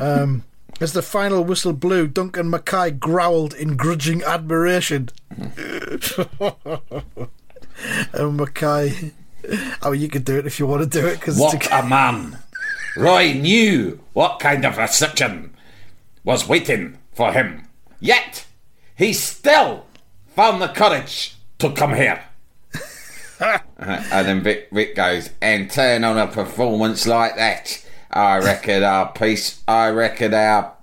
Um, 0.00 0.42
as 0.80 0.92
the 0.92 1.02
final 1.02 1.42
whistle 1.42 1.72
blew, 1.72 2.06
Duncan 2.06 2.50
Mackay 2.50 2.90
growled 2.92 3.54
in 3.54 3.76
grudging 3.76 4.22
admiration. 4.22 5.08
and 5.30 6.02
oh, 8.14 8.30
Mackay, 8.30 9.12
oh, 9.82 9.92
you 9.92 10.08
could 10.08 10.24
do 10.24 10.38
it 10.38 10.46
if 10.46 10.58
you 10.58 10.66
want 10.66 10.82
to 10.82 11.00
do 11.00 11.06
it 11.06 11.18
because 11.18 11.38
What 11.38 11.66
a 11.72 11.82
man! 11.86 12.38
Roy 12.96 13.32
knew 13.34 14.00
what 14.12 14.40
kind 14.40 14.64
of 14.64 14.78
reception 14.78 15.54
was 16.24 16.48
waiting 16.48 16.98
for 17.12 17.32
him. 17.32 17.68
Yet, 18.00 18.46
he 18.96 19.12
still 19.12 19.86
found 20.34 20.60
the 20.60 20.68
courage 20.68 21.36
to 21.58 21.72
come 21.72 21.94
here. 21.94 22.22
Uh, 23.38 23.58
and 23.78 24.26
then 24.26 24.42
Vic, 24.42 24.68
Vic 24.72 24.96
goes, 24.96 25.28
and 25.42 25.70
turn 25.70 26.04
on 26.04 26.16
a 26.16 26.26
performance 26.26 27.06
like 27.06 27.36
that. 27.36 27.85
I 28.10 28.38
reckon 28.38 28.82
our 28.82 29.12
peace. 29.12 29.62
I 29.66 29.88
reckon 29.90 30.34
our. 30.34 30.74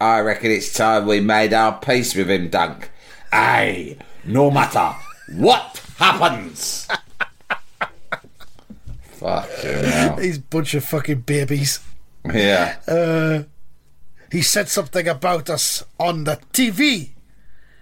I 0.00 0.20
reckon 0.20 0.50
it's 0.50 0.72
time 0.72 1.06
we 1.06 1.20
made 1.20 1.52
our 1.52 1.78
peace 1.78 2.14
with 2.14 2.30
him, 2.30 2.48
Dunk. 2.48 2.90
Aye, 3.32 3.96
no 4.24 4.50
matter 4.50 4.94
what 5.32 5.82
happens. 5.98 6.88
Fucking 9.02 9.84
hell. 9.84 10.16
these 10.16 10.38
bunch 10.38 10.74
of 10.74 10.84
fucking 10.84 11.20
babies. 11.20 11.80
Yeah. 12.24 12.76
Uh, 12.88 13.42
he 14.32 14.42
said 14.42 14.68
something 14.68 15.06
about 15.06 15.50
us 15.50 15.84
on 15.98 16.24
the 16.24 16.38
TV, 16.52 17.10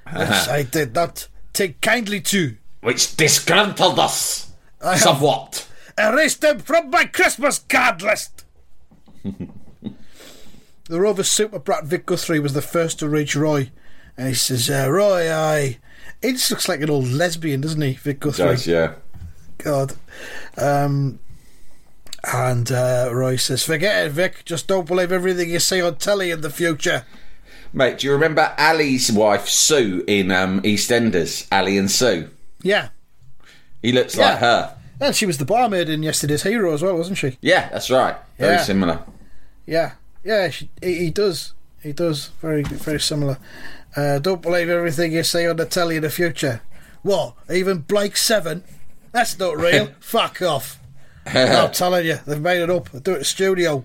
uh-huh. 0.06 0.18
which 0.18 0.48
I 0.48 0.62
did 0.64 0.94
not 0.94 1.28
take 1.52 1.80
kindly 1.80 2.20
to. 2.22 2.56
Which 2.80 3.16
disgruntled 3.16 3.98
us 3.98 4.52
somewhat. 4.96 5.68
Erase 5.96 6.36
them 6.36 6.60
from 6.60 6.90
my 6.90 7.04
Christmas 7.04 7.58
card 7.60 8.02
list. 8.02 8.44
The 9.24 11.00
Rover 11.00 11.22
super 11.22 11.58
brat 11.58 11.84
Vic 11.84 12.06
Guthrie 12.06 12.40
was 12.40 12.54
the 12.54 12.62
first 12.62 12.98
to 12.98 13.08
reach 13.08 13.36
Roy, 13.36 13.70
and 14.16 14.28
he 14.28 14.34
says, 14.34 14.68
uh, 14.70 14.88
"Roy, 14.90 15.32
I." 15.32 15.78
He 16.22 16.32
just 16.32 16.50
looks 16.50 16.68
like 16.68 16.80
an 16.80 16.90
old 16.90 17.06
lesbian, 17.08 17.60
doesn't 17.60 17.80
he, 17.80 17.92
Vic 17.94 18.20
Guthrie? 18.20 18.46
Does, 18.46 18.66
yeah. 18.66 18.94
God. 19.58 19.94
Um, 20.56 21.20
and 22.32 22.70
uh, 22.72 23.10
Roy 23.12 23.36
says, 23.36 23.62
"Forget 23.62 24.06
it, 24.06 24.10
Vic. 24.12 24.44
Just 24.44 24.66
don't 24.66 24.86
believe 24.86 25.12
everything 25.12 25.50
you 25.50 25.58
see 25.60 25.80
on 25.82 25.96
telly 25.96 26.30
in 26.30 26.40
the 26.40 26.50
future." 26.50 27.04
Mate, 27.72 27.98
do 27.98 28.06
you 28.06 28.14
remember 28.14 28.54
Ali's 28.56 29.12
wife 29.12 29.46
Sue 29.46 30.02
in 30.06 30.32
um, 30.32 30.62
EastEnders? 30.62 31.46
Ali 31.52 31.76
and 31.76 31.90
Sue. 31.90 32.30
Yeah, 32.62 32.88
He 33.82 33.92
looks 33.92 34.16
Yeah. 34.16 34.30
like 34.30 34.38
her. 34.38 34.74
And 35.00 35.14
she 35.14 35.26
was 35.26 35.38
the 35.38 35.44
barmaid 35.44 35.88
in 35.88 36.02
yesterday's 36.02 36.42
Hero 36.42 36.72
as 36.74 36.82
well, 36.82 36.96
wasn't 36.96 37.18
she? 37.18 37.36
Yeah, 37.40 37.68
that's 37.70 37.90
right. 37.90 38.16
Very 38.38 38.54
Yeah. 38.54 38.62
similar. 38.62 39.00
Yeah, 39.66 39.92
yeah, 40.24 40.50
she, 40.50 40.70
he, 40.82 40.94
he 40.94 41.10
does. 41.10 41.52
He 41.82 41.92
does. 41.92 42.30
Very, 42.40 42.62
very 42.62 43.00
similar. 43.00 43.38
Uh, 43.96 44.18
don't 44.18 44.42
believe 44.42 44.68
everything 44.68 45.12
you 45.12 45.22
see 45.22 45.46
on 45.46 45.56
the 45.56 45.64
telly 45.66 45.96
in 45.96 46.02
the 46.02 46.10
future. 46.10 46.60
What? 47.02 47.34
Even 47.50 47.78
Blake 47.78 48.16
Seven? 48.16 48.64
That's 49.12 49.38
not 49.38 49.56
real. 49.56 49.90
Fuck 50.00 50.42
off. 50.42 50.78
I'm 51.26 51.72
telling 51.72 52.06
you, 52.06 52.18
they've 52.26 52.40
made 52.40 52.62
it 52.62 52.70
up. 52.70 52.90
They 52.90 53.00
do 53.00 53.12
it 53.14 53.18
in 53.18 53.24
studio. 53.24 53.84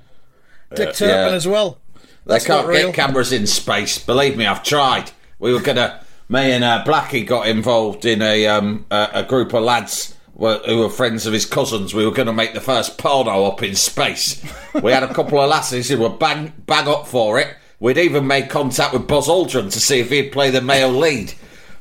Dick 0.76 0.94
Turpin 0.96 1.30
yeah. 1.30 1.36
as 1.36 1.48
well. 1.48 1.80
They 2.26 2.36
That's 2.36 2.46
can't 2.48 2.66
not 2.66 2.70
real. 2.70 2.88
get 2.88 2.96
cameras 2.96 3.32
in 3.32 3.46
space. 3.46 4.00
Believe 4.00 4.38
me, 4.38 4.46
I've 4.46 4.64
tried. 4.64 5.12
We 5.40 5.54
were 5.54 5.62
gonna. 5.62 6.04
Me 6.30 6.52
and 6.54 6.64
uh, 6.64 6.84
Blackie 6.88 7.28
got 7.28 7.48
involved 7.48 8.06
in 8.06 8.22
a 8.22 8.48
um, 8.48 8.86
a, 8.90 9.10
a 9.16 9.24
group 9.24 9.54
of 9.54 9.62
lads 9.64 10.16
were, 10.44 10.62
who 10.66 10.80
were 10.80 10.90
friends 10.90 11.26
of 11.26 11.34
his 11.34 11.46
cousins. 11.46 11.94
We 11.94 12.06
were 12.06 12.12
going 12.12 12.28
to 12.28 12.34
make 12.34 12.54
the 12.54 12.62
first 12.62 12.98
porno 12.98 13.46
up 13.46 13.64
in 13.64 13.76
space. 13.76 14.44
We 14.82 14.92
had 14.92 15.04
a 15.04 15.14
couple 15.14 15.40
of 15.40 15.50
lasses 15.50 15.90
who 15.90 15.98
were 16.00 16.10
bang 16.10 16.54
bang 16.66 16.88
up 16.88 17.08
for 17.08 17.40
it. 17.40 17.56
We'd 17.80 17.98
even 17.98 18.28
made 18.28 18.50
contact 18.50 18.94
with 18.94 19.08
Buzz 19.08 19.28
Aldrin 19.28 19.72
to 19.72 19.80
see 19.80 20.00
if 20.00 20.10
he'd 20.10 20.32
play 20.32 20.52
the 20.52 20.62
male 20.62 20.92
lead, 20.92 21.34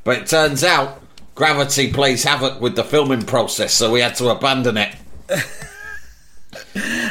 but 0.05 0.19
it 0.19 0.27
turns 0.27 0.65
out 0.65 1.03
gravity 1.35 1.93
plays 1.93 2.25
havoc 2.25 2.61
with 2.61 2.77
the 2.77 2.85
filming 2.85 3.23
process, 3.23 3.75
so 3.75 3.91
we 3.91 4.01
had 4.01 4.15
to 4.17 4.29
abandon 4.29 4.77
it. 4.79 4.95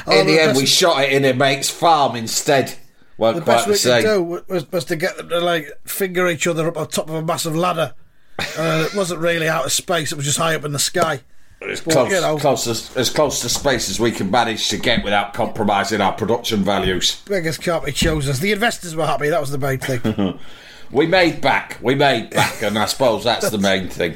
Oh, 0.08 0.20
in 0.20 0.26
the 0.26 0.34
the 0.34 0.42
end, 0.42 0.58
we 0.58 0.66
shot 0.66 1.04
it 1.04 1.14
in 1.14 1.24
a 1.26 1.34
mate's 1.34 1.70
farm 1.70 2.16
instead. 2.16 2.76
Weren't 3.18 3.38
The 3.38 3.42
quite 3.44 3.68
best 3.68 3.84
the 3.84 3.90
we 3.90 4.02
could 4.02 4.08
do 4.08 4.44
was, 4.54 4.72
was 4.72 4.86
to 4.86 4.96
get 4.96 5.18
them 5.18 5.30
to 5.30 5.40
like 5.40 5.68
finger 5.84 6.28
each 6.28 6.48
other 6.48 6.68
up 6.68 6.78
on 6.78 6.88
top 6.88 7.10
of 7.10 7.16
a 7.16 7.22
massive 7.22 7.56
ladder. 7.56 7.94
Uh, 8.40 8.88
it 8.88 8.96
wasn't 8.96 9.20
really 9.20 9.48
out 9.48 9.66
of 9.66 9.72
space; 9.72 10.12
it 10.12 10.16
was 10.16 10.26
just 10.26 10.40
high 10.40 10.56
up 10.56 10.66
in 10.66 10.72
the 10.72 10.80
sky. 10.80 11.22
As 11.70 11.80
close, 11.82 12.42
close 12.42 12.68
as, 12.68 12.98
as 12.98 13.10
close 13.12 13.42
to 13.42 13.50
space 13.50 13.90
as 13.90 14.00
we 14.00 14.12
can 14.12 14.32
manage 14.32 14.70
to 14.70 14.78
get 14.78 15.04
without 15.04 15.34
compromising 15.34 16.02
our 16.02 16.12
production 16.12 16.64
values. 16.64 17.22
Beggars 17.28 17.60
can't 17.60 17.86
be 17.86 17.92
choosers. 17.92 18.40
The 18.40 18.52
investors 18.52 18.96
were 18.96 19.06
happy. 19.06 19.30
That 19.30 19.40
was 19.40 19.52
the 19.52 19.60
main 19.60 19.78
thing. 19.78 20.40
We 20.92 21.08
made 21.08 21.40
back, 21.40 21.78
we 21.82 21.96
made 21.96 22.32
back, 22.32 22.62
and 22.62 22.78
I 22.78 22.86
suppose 22.86 23.24
that's 23.24 23.50
the 23.50 23.58
main 23.58 23.88
thing. 23.88 24.16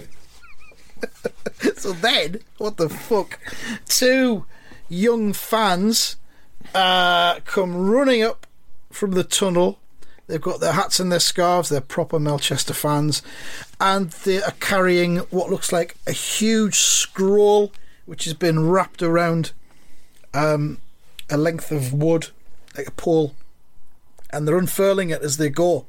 so 1.78 1.94
then, 1.94 2.42
what 2.58 2.76
the 2.76 2.90
fuck? 2.90 3.40
Two 3.88 4.46
young 4.90 5.32
fans 5.32 6.18
uh, 6.74 7.40
come 7.46 7.90
running 7.90 8.24
up 8.24 8.46
from 8.92 9.12
the 9.12 9.24
tunnel. 9.24 9.80
They've 10.28 10.42
got 10.42 10.60
their 10.60 10.74
hats 10.74 11.00
and 11.00 11.12
their 11.12 11.20
scarves. 11.20 11.70
They're 11.70 11.82
proper 11.82 12.20
Melchester 12.20 12.74
fans, 12.74 13.22
and 13.80 14.10
they 14.10 14.42
are 14.42 14.54
carrying 14.60 15.18
what 15.30 15.50
looks 15.50 15.72
like 15.72 15.96
a 16.08 16.12
huge 16.12 16.80
scroll, 16.80 17.72
which 18.06 18.24
has 18.26 18.34
been 18.34 18.68
wrapped 18.68 19.04
around 19.04 19.52
um, 20.34 20.80
a 21.30 21.38
length 21.38 21.72
of 21.72 21.94
wood, 21.94 22.30
like 22.76 22.88
a 22.88 22.92
pole, 22.92 23.36
and 24.32 24.48
they're 24.48 24.58
unfurling 24.58 25.12
it 25.12 25.22
as 25.22 25.38
they 25.38 25.50
go. 25.50 25.86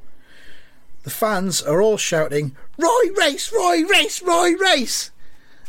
The 1.05 1.11
fans 1.11 1.63
are 1.63 1.81
all 1.81 1.97
shouting, 1.97 2.55
"Roy 2.77 3.13
race, 3.17 3.51
Roy 3.53 3.85
race, 3.89 4.21
Roy 4.23 4.53
race!" 4.53 5.11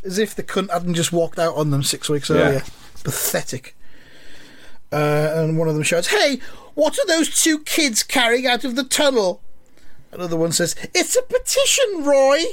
as 0.03 0.17
if 0.17 0.35
the 0.35 0.43
cunt 0.43 0.71
hadn't 0.71 0.95
just 0.95 1.13
walked 1.13 1.39
out 1.39 1.55
on 1.55 1.69
them 1.71 1.83
six 1.83 2.09
weeks 2.09 2.29
earlier. 2.29 2.63
Pathetic. 3.03 3.75
Uh, 4.91 5.33
and 5.35 5.57
one 5.57 5.67
of 5.67 5.73
them 5.73 5.83
shouts, 5.83 6.07
Hey, 6.07 6.39
what 6.73 6.97
are 6.97 7.05
those 7.07 7.41
two 7.41 7.59
kids 7.59 8.03
carrying 8.03 8.47
out 8.47 8.63
of 8.63 8.75
the 8.75 8.83
tunnel? 8.83 9.41
Another 10.11 10.37
one 10.37 10.51
says, 10.51 10.75
It's 10.93 11.15
a 11.15 11.21
petition, 11.21 12.03
Roy! 12.03 12.43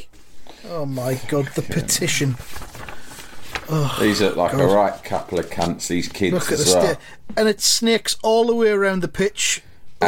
Oh 0.69 0.87
my 0.87 1.21
god, 1.29 1.49
the 1.55 1.63
petition. 1.63 2.37
These 4.01 4.21
look 4.21 4.37
like 4.37 4.53
a 4.53 4.67
right 4.67 5.03
couple 5.05 5.39
of 5.39 5.49
cunts, 5.49 5.89
these 5.89 6.09
kids 6.09 6.35
Look 6.35 6.53
at 6.53 6.59
the 6.59 6.75
well. 6.75 6.97
And 7.37 7.49
it 7.49 7.61
snakes 7.61 8.17
all 8.23 8.47
the 8.47 8.55
way 8.55 8.69
around 8.71 9.01
the 9.01 9.09
pitch, 9.09 9.63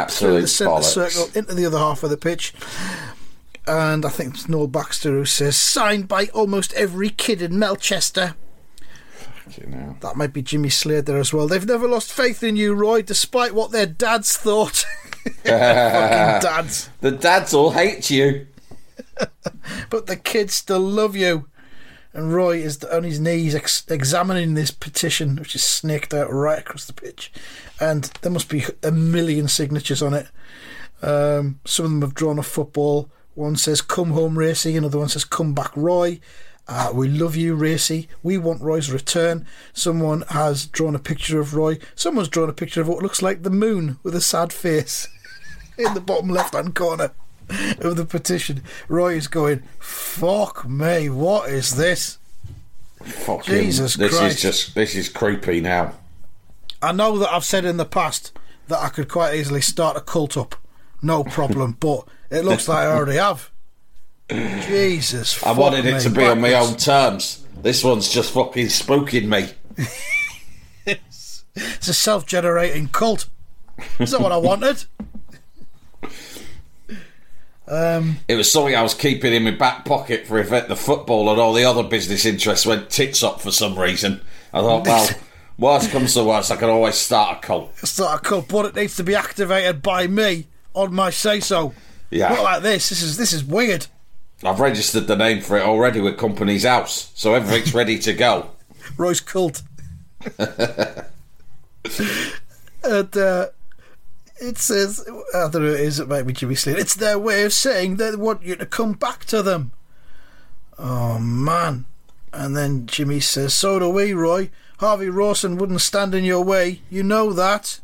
through 0.09 0.43
the 0.43 0.47
centre 0.47 0.73
bollocks. 0.73 0.85
circle, 0.85 1.29
into 1.35 1.55
the 1.55 1.65
other 1.65 1.79
half 1.79 2.03
of 2.03 2.11
the 2.11 2.17
pitch. 2.17 2.53
And 3.67 4.05
I 4.05 4.11
think 4.11 4.35
it's 4.35 4.49
Noel 4.49 4.69
Baxter 4.69 5.11
who 5.11 5.25
says, 5.25 5.57
Signed 5.57 6.07
by 6.07 6.27
almost 6.27 6.73
every 6.75 7.09
kid 7.09 7.43
in 7.43 7.59
Melchester. 7.59 8.35
That 10.01 10.17
might 10.17 10.33
be 10.33 10.43
Jimmy 10.43 10.71
Slade 10.71 11.07
there 11.07 11.19
as 11.19 11.33
well. 11.33 11.47
They've 11.47 11.65
never 11.67 11.89
lost 11.89 12.13
faith 12.13 12.43
in 12.43 12.57
you, 12.57 12.75
Roy, 12.75 13.03
despite 13.03 13.55
what 13.55 13.71
their 13.71 13.87
dads 13.87 14.37
thought. 14.37 14.85
Fucking 15.25 15.43
dads. 15.45 16.91
The 17.01 17.13
dads 17.13 17.55
all 17.55 17.71
hate 17.71 18.11
you. 18.11 18.47
But 19.91 20.07
the 20.07 20.17
kids 20.17 20.55
still 20.55 20.81
love 20.81 21.17
you. 21.17 21.49
And 22.13 22.33
Roy 22.33 22.59
is 22.59 22.83
on 22.85 23.03
his 23.03 23.21
knees 23.21 23.55
ex- 23.55 23.85
examining 23.89 24.55
this 24.55 24.71
petition, 24.71 25.37
which 25.37 25.55
is 25.55 25.63
snaked 25.65 26.15
out 26.15 26.33
right 26.33 26.59
across 26.59 26.85
the 26.87 26.93
pitch. 26.93 27.33
And 27.81 28.05
there 28.23 28.33
must 28.33 28.49
be 28.49 28.65
a 28.83 28.91
million 28.91 29.49
signatures 29.49 30.03
on 30.03 30.15
it. 30.15 30.27
Um, 31.03 31.61
some 31.65 31.85
of 31.85 31.91
them 31.93 32.01
have 32.03 32.15
drawn 32.15 32.39
a 32.39 32.43
football. 32.43 33.11
One 33.35 33.57
says, 33.57 33.83
Come 33.83 34.13
home, 34.13 34.39
Racy. 34.39 34.77
Another 34.77 34.99
one 34.99 35.09
says, 35.09 35.25
Come 35.25 35.53
back, 35.53 35.77
Roy. 35.77 36.21
Uh, 36.69 36.91
we 36.93 37.09
love 37.09 37.37
you, 37.37 37.55
Racy. 37.55 38.09
We 38.23 38.39
want 38.39 38.61
Roy's 38.61 38.91
return. 38.91 39.47
Someone 39.73 40.23
has 40.31 40.67
drawn 40.67 40.97
a 40.97 41.01
picture 41.01 41.39
of 41.39 41.55
Roy. 41.55 41.79
Someone's 41.95 42.29
drawn 42.29 42.49
a 42.49 42.53
picture 42.55 42.81
of 42.81 42.89
what 42.89 43.03
looks 43.03 43.23
like 43.23 43.43
the 43.43 43.51
moon 43.51 43.99
with 44.03 44.15
a 44.17 44.21
sad 44.21 44.53
face 44.53 45.07
in 45.79 45.95
the 45.95 46.01
bottom 46.01 46.29
left 46.29 46.55
hand 46.55 46.75
corner 46.75 47.13
of 47.81 47.97
the 47.97 48.05
petition. 48.05 48.63
Roy 48.89 49.15
is 49.15 49.29
going, 49.29 49.63
Fuck 49.79 50.69
me, 50.69 51.09
what 51.09 51.49
is 51.49 51.77
this? 51.77 52.19
Fucking, 53.03 53.55
Jesus 53.55 53.95
this 53.95 54.17
Christ. 54.19 54.37
is 54.37 54.43
just 54.43 54.75
this 54.75 54.97
is 54.97 55.09
creepy 55.09 55.61
now. 55.61 55.95
I 56.83 56.93
know 56.93 57.19
that 57.19 57.33
I've 57.33 57.45
said 57.45 57.65
in 57.65 57.77
the 57.77 57.85
past 57.85 58.37
that 58.67 58.79
I 58.83 58.89
could 58.89 59.09
quite 59.09 59.35
easily 59.35 59.61
start 59.61 59.97
a 59.97 60.01
cult 60.01 60.37
up. 60.37 60.57
No 61.03 61.23
problem, 61.23 61.77
but 61.81 62.09
it 62.31 62.45
looks 62.45 62.67
like 62.69 62.79
I 62.79 62.87
already 62.87 63.19
have. 63.19 63.51
Jesus. 64.31 65.43
I 65.43 65.53
wanted 65.53 65.87
it 65.87 66.01
to 66.01 66.11
be 66.11 66.25
on 66.25 66.41
my 66.41 66.55
own 66.55 66.77
terms. 66.77 67.45
This 67.63 67.85
one's 67.85 68.09
just 68.09 68.33
fucking 68.33 68.67
spooking 68.67 69.29
me. 69.29 69.85
It's 71.59 71.89
a 71.89 71.95
self 71.95 72.27
generating 72.27 72.89
cult. 72.89 73.29
Is 73.99 74.11
that 74.11 74.21
what 74.21 74.33
I 74.33 74.37
wanted? 74.37 74.85
Um, 77.69 78.19
It 78.29 78.37
was 78.37 78.51
something 78.53 78.77
I 78.77 78.83
was 78.83 78.95
keeping 78.95 79.33
in 79.33 79.43
my 79.43 79.51
back 79.51 79.85
pocket 79.85 80.25
for 80.25 80.39
if 80.39 80.51
the 80.51 80.77
football 80.77 81.29
and 81.31 81.41
all 81.41 81.53
the 81.53 81.65
other 81.65 81.83
business 81.83 82.25
interests 82.25 82.65
went 82.65 82.91
tits 82.91 83.25
up 83.25 83.41
for 83.41 83.51
some 83.51 83.77
reason. 83.77 84.21
I 84.55 84.61
thought, 84.61 84.87
well, 84.87 85.09
worst 85.59 85.91
comes 85.91 86.15
to 86.15 86.23
worst, 86.23 86.53
I 86.53 86.57
can 86.57 86.69
always 86.69 86.95
start 86.95 87.39
a 87.39 87.41
cult. 87.41 87.77
start 87.79 88.21
a 88.21 88.23
cult, 88.23 88.47
but 88.47 88.67
it 88.67 88.77
needs 88.77 88.95
to 88.99 89.03
be 89.03 89.17
activated 89.17 89.83
by 89.83 90.07
me 90.07 90.47
on 90.75 90.95
my 90.95 91.11
say 91.11 91.41
so. 91.41 91.75
Yeah. 92.09 92.29
Not 92.29 92.45
like 92.45 92.63
this. 92.63 92.89
This 92.89 93.03
is 93.03 93.17
this 93.17 93.33
is 93.33 93.43
weird. 93.43 93.89
I've 94.45 94.61
registered 94.61 95.07
the 95.07 95.17
name 95.17 95.41
for 95.41 95.57
it 95.57 95.65
already 95.65 96.01
with 96.01 96.19
Companies 96.19 96.65
House, 96.65 97.11
so 97.15 97.35
everything's 97.35 97.75
ready 97.75 97.99
to 98.01 98.13
go. 98.13 98.51
Roy's 98.97 99.21
cult. 99.21 99.63
and 100.39 101.07
uh, 103.17 103.47
it 104.39 104.59
says, 104.59 105.09
I 105.35 105.49
don't 105.49 105.63
know, 105.63 105.69
it 105.69 105.81
is, 105.81 106.01
it 106.01 106.09
might 106.09 106.27
be 106.27 106.35
Jimmy 106.35 106.55
Slade. 106.55 106.79
It's 106.79 106.95
their 106.95 107.19
way 107.19 107.45
of 107.45 107.53
saying 107.53 107.97
they 107.97 108.15
want 108.15 108.43
you 108.43 108.57
to 108.57 108.67
come 108.67 108.93
back 108.93 109.25
to 109.27 109.43
them. 109.43 109.73
Oh, 110.79 111.19
man. 111.19 111.87
And 112.33 112.55
then 112.55 112.87
Jimmy 112.87 113.21
says, 113.21 113.55
So 113.55 113.79
do 113.79 113.89
we, 113.89 114.13
Roy. 114.13 114.51
Harvey 114.79 115.09
Rawson 115.09 115.57
wouldn't 115.57 115.81
stand 115.81 116.15
in 116.15 116.25
your 116.25 116.45
way. 116.45 116.83
You 116.91 117.03
know 117.03 117.33
that. 117.33 117.81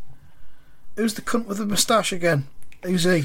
Who's 0.96 1.14
the 1.14 1.22
cunt 1.22 1.46
with 1.46 1.56
the 1.56 1.64
moustache 1.64 2.12
again? 2.12 2.48
Who's 2.82 3.04
he? 3.04 3.24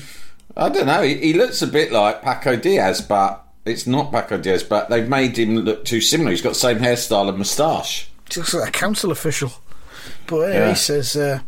I 0.55 0.69
don't 0.69 0.87
know, 0.87 1.01
he, 1.03 1.15
he 1.17 1.33
looks 1.33 1.61
a 1.61 1.67
bit 1.67 1.91
like 1.91 2.21
Paco 2.21 2.55
Diaz, 2.55 3.01
but 3.01 3.43
it's 3.65 3.85
not 3.85 4.11
Paco 4.11 4.37
Diaz, 4.37 4.63
but 4.63 4.89
they've 4.89 5.07
made 5.07 5.37
him 5.37 5.55
look 5.57 5.85
too 5.85 6.01
similar. 6.01 6.31
He's 6.31 6.41
got 6.41 6.49
the 6.49 6.55
same 6.55 6.79
hairstyle 6.79 7.29
and 7.29 7.37
moustache. 7.37 8.09
He 8.31 8.39
looks 8.39 8.53
like 8.53 8.69
a 8.69 8.71
council 8.71 9.11
official. 9.11 9.51
But 10.25 10.39
anyway, 10.39 10.59
Yeah. 10.59 10.69
he 10.69 10.75
says, 10.75 11.15
uh, 11.15 11.39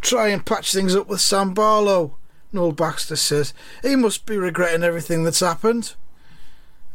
try 0.00 0.28
and 0.28 0.44
patch 0.44 0.72
things 0.72 0.94
up 0.94 1.08
with 1.08 1.20
Sam 1.20 1.54
Barlow. 1.54 2.16
Noel 2.52 2.72
Baxter 2.72 3.16
says, 3.16 3.52
he 3.82 3.94
must 3.96 4.26
be 4.26 4.36
regretting 4.36 4.82
everything 4.82 5.22
that's 5.24 5.40
happened. 5.40 5.94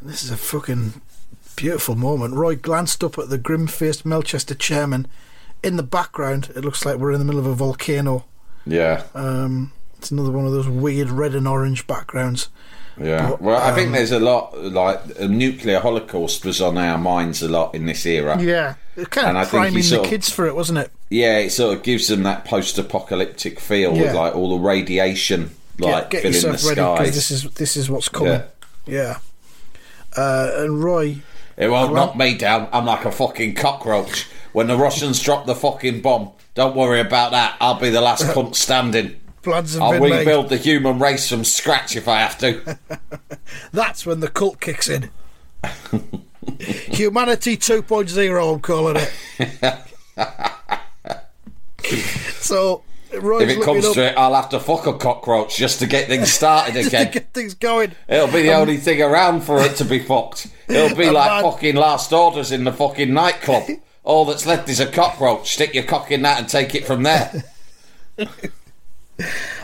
And 0.02 0.10
this 0.10 0.23
is 0.23 0.32
a 0.32 0.38
fucking 0.38 1.02
beautiful 1.56 1.95
moment. 1.95 2.34
Roy 2.34 2.56
glanced 2.56 3.04
up 3.04 3.17
at 3.17 3.30
the 3.30 3.38
grim 3.38 3.67
faced 3.67 4.06
Melchester 4.06 4.56
chairman. 4.56 5.08
In 5.63 5.78
the 5.78 5.84
background, 5.84 6.49
it 6.56 6.65
looks 6.65 6.86
like 6.86 6.97
we're 6.97 7.12
in 7.13 7.19
the 7.19 7.26
middle 7.26 7.39
of 7.39 7.45
a 7.45 7.54
volcano. 7.56 8.26
Yeah. 8.65 9.04
Um, 9.13 9.71
it's 10.03 10.11
another 10.11 10.31
one 10.31 10.45
of 10.45 10.51
those 10.51 10.67
weird 10.67 11.09
red 11.09 11.33
and 11.33 11.47
orange 11.47 11.87
backgrounds. 11.87 12.49
Yeah. 13.01 13.29
But, 13.31 13.41
well, 13.41 13.61
I 13.61 13.73
think 13.73 13.87
um, 13.87 13.93
there's 13.93 14.11
a 14.11 14.19
lot 14.19 14.55
like 14.61 14.99
a 15.17 15.27
nuclear 15.29 15.79
holocaust 15.79 16.43
was 16.45 16.61
on 16.61 16.77
our 16.77 16.97
minds 16.97 17.41
a 17.41 17.47
lot 17.47 17.73
in 17.73 17.85
this 17.85 18.05
era. 18.05 18.39
Yeah, 18.39 18.75
it 18.97 19.09
kind 19.09 19.29
And 19.29 19.37
I 19.37 19.43
of 19.43 19.49
think 19.49 19.67
he 19.75 19.81
the 19.81 20.01
of- 20.01 20.05
kids 20.05 20.29
for 20.29 20.45
it, 20.45 20.55
wasn't 20.55 20.79
it? 20.79 20.91
Yeah, 21.09 21.37
it 21.39 21.51
sort 21.51 21.77
of 21.77 21.83
gives 21.83 22.07
them 22.09 22.23
that 22.23 22.43
post-apocalyptic 22.43 23.59
feel 23.61 23.93
with 23.93 24.13
like 24.13 24.35
all 24.35 24.57
the 24.57 24.63
radiation 24.63 25.51
like 25.79 26.09
get, 26.09 26.21
get 26.23 26.33
filling 26.33 26.41
the 26.41 26.47
yourself 26.51 26.69
ready 26.69 26.81
because 26.81 26.97
skies. 26.97 27.15
this 27.15 27.31
is 27.31 27.51
this 27.53 27.77
is 27.77 27.89
what's 27.89 28.09
coming. 28.09 28.33
Yeah. 28.33 28.47
Yeah. 28.85 29.17
Uh, 30.15 30.51
and 30.57 30.83
Roy, 30.83 31.17
It 31.57 31.69
won't 31.69 31.93
knock 31.95 32.15
me 32.17 32.35
down. 32.37 32.67
I'm 32.73 32.85
like 32.85 33.05
a 33.05 33.11
fucking 33.11 33.55
cockroach. 33.55 34.27
When 34.51 34.67
the 34.67 34.77
Russians 34.77 35.19
drop 35.19 35.47
the 35.47 35.55
fucking 35.55 36.01
bomb, 36.01 36.31
don't 36.53 36.75
worry 36.75 36.99
about 36.99 37.31
that. 37.31 37.55
I'll 37.59 37.79
be 37.79 37.89
the 37.89 38.01
last 38.01 38.25
cunt 38.25 38.53
standing. 38.53 39.19
Have 39.51 39.82
I'll 39.82 39.99
rebuild 39.99 40.49
the 40.49 40.58
human 40.58 40.99
race 40.99 41.27
from 41.29 41.43
scratch 41.43 41.95
if 41.95 42.08
I 42.08 42.19
have 42.19 42.38
to. 42.39 42.77
That's 43.71 44.06
when 44.06 44.19
the 44.19 44.29
cult 44.29 44.60
kicks 44.60 44.89
in. 44.89 45.10
Humanity 46.60 47.58
2.0, 47.58 48.53
I'm 48.53 48.60
calling 48.60 48.97
it. 48.97 49.12
so, 52.39 52.84
Roy's 53.13 53.43
If 53.43 53.58
it 53.58 53.63
comes 53.63 53.86
up 53.86 53.93
to 53.93 54.12
it, 54.12 54.17
I'll 54.17 54.34
have 54.36 54.49
to 54.49 54.60
fuck 54.60 54.88
a 54.88 54.93
cockroach 54.97 55.58
just 55.58 55.79
to 55.79 55.88
get 55.88 56.08
things 56.08 56.32
started 56.32 56.73
just 56.73 56.91
to 56.91 56.97
again. 56.97 57.12
get 57.12 57.34
things 57.34 57.53
going. 57.53 57.93
It'll 58.08 58.27
be 58.27 58.43
the 58.43 58.53
only 58.53 58.77
thing 58.77 59.01
around 59.01 59.41
for 59.41 59.62
it 59.62 59.75
to 59.77 59.86
be 59.86 59.99
fucked. 59.99 60.47
It'll 60.67 60.97
be 60.97 61.10
like 61.10 61.43
man- 61.43 61.51
fucking 61.51 61.75
last 61.75 62.12
orders 62.12 62.51
in 62.51 62.63
the 62.63 62.73
fucking 62.73 63.13
nightclub. 63.13 63.63
All 64.03 64.25
that's 64.25 64.45
left 64.45 64.67
is 64.69 64.79
a 64.79 64.88
cockroach. 64.88 65.53
Stick 65.53 65.73
your 65.73 65.84
cock 65.84 66.12
in 66.12 66.23
that 66.23 66.39
and 66.39 66.49
take 66.49 66.75
it 66.75 66.86
from 66.86 67.03
there. 67.03 67.43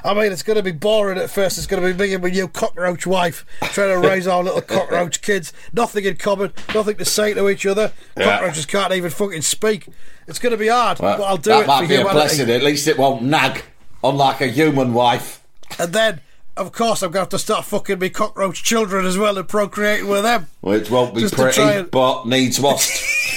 I 0.03 0.13
mean, 0.13 0.31
it's 0.31 0.43
going 0.43 0.57
to 0.57 0.63
be 0.63 0.71
boring 0.71 1.17
at 1.17 1.29
first. 1.29 1.57
It's 1.57 1.67
going 1.67 1.81
to 1.81 1.93
be 1.93 2.07
me 2.07 2.13
and 2.13 2.23
my 2.23 2.29
new 2.29 2.47
cockroach 2.47 3.07
wife 3.07 3.45
trying 3.61 3.99
to 4.01 4.07
raise 4.07 4.27
our 4.27 4.43
little 4.43 4.61
cockroach 4.61 5.21
kids. 5.21 5.51
Nothing 5.73 6.05
in 6.05 6.17
common, 6.17 6.53
nothing 6.73 6.97
to 6.97 7.05
say 7.05 7.33
to 7.33 7.49
each 7.49 7.65
other. 7.65 7.91
Yeah. 8.15 8.25
Cockroaches 8.37 8.65
can't 8.65 8.93
even 8.93 9.09
fucking 9.09 9.41
speak. 9.41 9.87
It's 10.27 10.39
going 10.39 10.51
to 10.51 10.57
be 10.57 10.67
hard, 10.67 10.99
Well, 10.99 11.17
but 11.17 11.23
I'll 11.23 11.37
do 11.37 11.49
that 11.49 11.63
it 11.63 11.67
might 11.67 11.81
for 11.83 11.87
be 11.87 11.95
a 11.95 12.03
blessing. 12.03 12.49
At 12.49 12.61
least 12.63 12.87
it 12.87 12.97
won't 12.97 13.23
nag, 13.23 13.63
unlike 14.03 14.41
a 14.41 14.47
human 14.47 14.93
wife. 14.93 15.43
And 15.79 15.93
then, 15.93 16.21
of 16.55 16.71
course, 16.71 17.01
I'm 17.01 17.07
going 17.11 17.13
to 17.13 17.19
have 17.21 17.29
to 17.29 17.39
start 17.39 17.65
fucking 17.65 17.97
me 17.97 18.09
cockroach 18.11 18.63
children 18.63 19.05
as 19.05 19.17
well 19.17 19.37
and 19.37 19.47
procreating 19.47 20.07
with 20.07 20.23
them. 20.23 20.47
Which 20.61 20.91
won't 20.91 21.15
be 21.15 21.27
pretty, 21.27 21.61
and- 21.61 21.89
but 21.89 22.27
needs 22.27 22.59
must. 22.59 22.91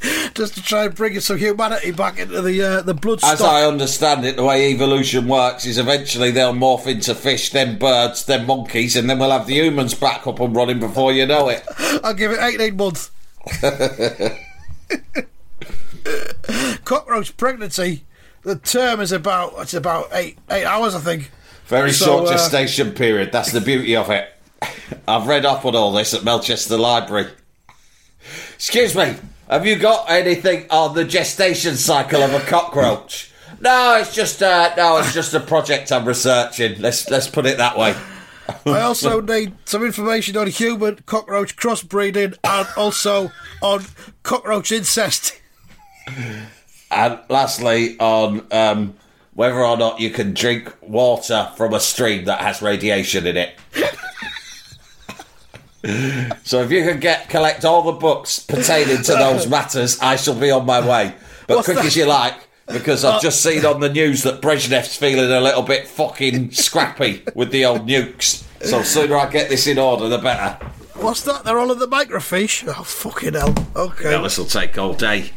just 0.34 0.54
to 0.54 0.62
try 0.62 0.84
and 0.84 0.94
bring 0.94 1.18
some 1.20 1.38
humanity 1.38 1.90
back 1.90 2.18
into 2.18 2.40
the 2.40 2.62
uh, 2.62 2.82
the 2.82 2.94
bloodstock. 2.94 3.32
As 3.32 3.42
I 3.42 3.64
understand 3.64 4.24
it, 4.24 4.36
the 4.36 4.44
way 4.44 4.72
evolution 4.72 5.26
works 5.26 5.66
is 5.66 5.78
eventually 5.78 6.30
they'll 6.30 6.52
morph 6.52 6.86
into 6.86 7.14
fish, 7.14 7.50
then 7.50 7.78
birds, 7.78 8.24
then 8.24 8.46
monkeys, 8.46 8.96
and 8.96 9.10
then 9.10 9.18
we'll 9.18 9.30
have 9.30 9.46
the 9.46 9.54
humans 9.54 9.94
back 9.94 10.26
up 10.26 10.40
and 10.40 10.54
running 10.54 10.78
before 10.78 11.12
you 11.12 11.26
know 11.26 11.48
it. 11.48 11.64
I'll 12.04 12.14
give 12.14 12.32
it 12.32 12.38
18 12.40 12.76
months. 12.76 13.10
Cockroach 16.84 17.36
pregnancy. 17.36 18.04
The 18.42 18.56
term 18.56 19.00
is 19.00 19.12
about 19.12 19.54
it's 19.58 19.74
about 19.74 20.08
eight 20.12 20.38
eight 20.50 20.64
hours, 20.64 20.94
I 20.94 21.00
think. 21.00 21.30
Very 21.66 21.92
So, 21.92 22.06
short 22.06 22.28
uh, 22.28 22.32
gestation 22.32 22.92
period. 22.92 23.32
That's 23.32 23.52
the 23.52 23.60
beauty 23.60 23.94
of 23.96 24.10
it. 24.10 24.32
I've 25.06 25.26
read 25.26 25.44
up 25.44 25.64
on 25.64 25.76
all 25.76 25.92
this 25.92 26.14
at 26.14 26.24
Melchester 26.24 26.78
Library. 26.78 27.30
Excuse 28.54 28.94
me, 28.94 29.14
have 29.48 29.66
you 29.66 29.76
got 29.76 30.10
anything 30.10 30.66
on 30.70 30.94
the 30.94 31.04
gestation 31.04 31.76
cycle 31.76 32.22
of 32.22 32.34
a 32.34 32.40
cockroach? 32.40 33.32
No, 33.60 33.98
it's 34.00 34.14
just 34.14 34.42
uh, 34.42 34.74
no, 34.76 34.98
it's 34.98 35.12
just 35.12 35.34
a 35.34 35.40
project 35.40 35.90
I'm 35.90 36.04
researching. 36.04 36.80
Let's 36.80 37.08
let's 37.10 37.28
put 37.28 37.46
it 37.46 37.58
that 37.58 37.76
way. 37.76 37.94
I 38.66 38.80
also 38.80 39.20
need 39.20 39.54
some 39.64 39.84
information 39.84 40.36
on 40.36 40.46
human 40.46 40.96
cockroach 41.06 41.56
crossbreeding 41.56 42.36
and 42.44 42.68
also 42.76 43.30
on 43.60 43.84
cockroach 44.22 44.72
incest. 44.72 45.38
And 46.90 47.18
lastly, 47.28 47.98
on 47.98 48.46
um, 48.50 48.94
whether 49.34 49.62
or 49.62 49.76
not 49.76 50.00
you 50.00 50.10
can 50.10 50.34
drink 50.34 50.74
water 50.80 51.52
from 51.56 51.74
a 51.74 51.80
stream 51.80 52.24
that 52.24 52.40
has 52.40 52.62
radiation 52.62 53.26
in 53.26 53.36
it. 53.36 53.54
So 56.44 56.62
if 56.62 56.70
you 56.70 56.82
can 56.84 56.98
get 57.00 57.28
collect 57.28 57.64
all 57.64 57.82
the 57.82 57.92
books 57.92 58.38
pertaining 58.40 59.02
to 59.04 59.12
those 59.12 59.46
matters, 59.56 59.98
I 60.00 60.16
shall 60.16 60.34
be 60.38 60.50
on 60.50 60.66
my 60.66 60.80
way. 60.86 61.14
But 61.46 61.56
What's 61.56 61.66
quick 61.66 61.76
that? 61.78 61.86
as 61.86 61.96
you 61.96 62.06
like, 62.06 62.34
because 62.66 63.04
I've 63.04 63.22
just 63.22 63.42
seen 63.42 63.64
on 63.64 63.80
the 63.80 63.88
news 63.88 64.22
that 64.24 64.40
Brezhnev's 64.42 64.96
feeling 64.96 65.30
a 65.30 65.40
little 65.40 65.62
bit 65.62 65.86
fucking 65.86 66.50
scrappy 66.50 67.22
with 67.34 67.50
the 67.52 67.64
old 67.64 67.86
nukes. 67.86 68.44
So 68.66 68.82
sooner 68.82 69.16
I 69.16 69.30
get 69.30 69.48
this 69.48 69.66
in 69.66 69.78
order, 69.78 70.08
the 70.08 70.18
better. 70.18 70.62
What's 70.96 71.22
that? 71.22 71.44
They're 71.44 71.58
all 71.58 71.70
in 71.70 71.78
the 71.78 71.86
microfiche. 71.86 72.64
Oh 72.66 72.82
fucking 72.82 73.34
hell! 73.34 73.54
Okay. 73.76 74.10
Well, 74.10 74.24
this 74.24 74.36
will 74.36 74.46
take 74.46 74.76
all 74.78 74.94
day. 74.94 75.30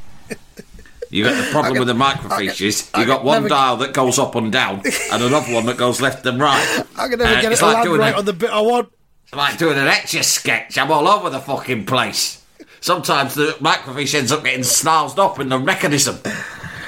You 1.11 1.25
got 1.25 1.43
the 1.45 1.51
problem 1.51 1.77
with 1.77 1.87
the 1.89 1.93
microfiches. 1.93 2.89
I 2.93 3.01
You 3.01 3.05
got 3.05 3.23
one 3.25 3.47
dial 3.47 3.77
that 3.77 3.93
goes 3.93 4.17
up 4.17 4.33
and 4.35 4.51
down, 4.51 4.81
and 5.11 5.21
another 5.23 5.53
one 5.53 5.65
that 5.67 5.77
goes 5.77 6.01
left 6.01 6.25
and 6.25 6.39
right. 6.39 6.83
I 6.97 7.09
can 7.09 7.19
never 7.19 7.35
Uh, 7.35 7.41
get 7.41 7.51
it 7.51 7.57
to 7.57 7.65
like 7.65 7.85
land 7.85 7.97
right 7.97 8.15
on 8.15 8.25
the 8.25 8.33
bit 8.33 8.49
I 8.49 8.61
want. 8.61 8.89
It's 9.31 9.37
like 9.37 9.57
doing 9.57 9.77
an 9.77 9.87
etch 9.87 10.21
sketch. 10.25 10.77
I'm 10.77 10.91
all 10.91 11.07
over 11.07 11.29
the 11.29 11.39
fucking 11.39 11.85
place. 11.85 12.43
Sometimes 12.81 13.33
the 13.33 13.55
microfiche 13.61 14.13
ends 14.13 14.29
up 14.29 14.43
getting 14.43 14.63
snarled 14.65 15.17
up 15.17 15.39
in 15.39 15.47
the 15.47 15.57
mechanism. 15.57 16.17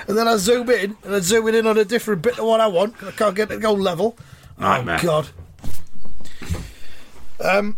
And 0.09 0.17
then 0.17 0.27
I 0.27 0.35
zoom 0.35 0.69
in, 0.69 0.97
and 1.05 1.15
I 1.15 1.19
zoom 1.19 1.47
in 1.47 1.65
on 1.65 1.77
a 1.77 1.85
different 1.85 2.21
bit 2.21 2.37
of 2.37 2.43
what 2.45 2.59
I 2.59 2.67
want, 2.67 3.01
I 3.01 3.11
can't 3.11 3.33
get 3.33 3.49
it 3.49 3.55
to 3.55 3.61
go 3.61 3.71
level. 3.71 4.17
Nightmare. 4.57 4.99
Oh, 5.03 5.05
God. 5.05 5.29
Um, 7.39 7.77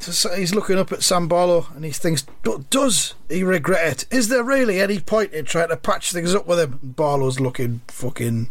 so 0.00 0.34
he's 0.34 0.54
looking 0.54 0.78
up 0.78 0.92
at 0.92 1.02
Sam 1.02 1.28
Barlow, 1.28 1.66
and 1.74 1.84
he 1.84 1.90
thinks, 1.90 2.24
"Do- 2.42 2.64
does 2.70 3.12
he 3.28 3.42
regret 3.42 4.04
it? 4.04 4.06
Is 4.10 4.28
there 4.28 4.42
really 4.42 4.80
any 4.80 4.98
point 4.98 5.34
in 5.34 5.44
trying 5.44 5.68
to 5.68 5.76
patch 5.76 6.10
things 6.12 6.34
up 6.34 6.46
with 6.46 6.58
him? 6.58 6.80
Barlow's 6.82 7.38
looking 7.38 7.82
fucking 7.88 8.48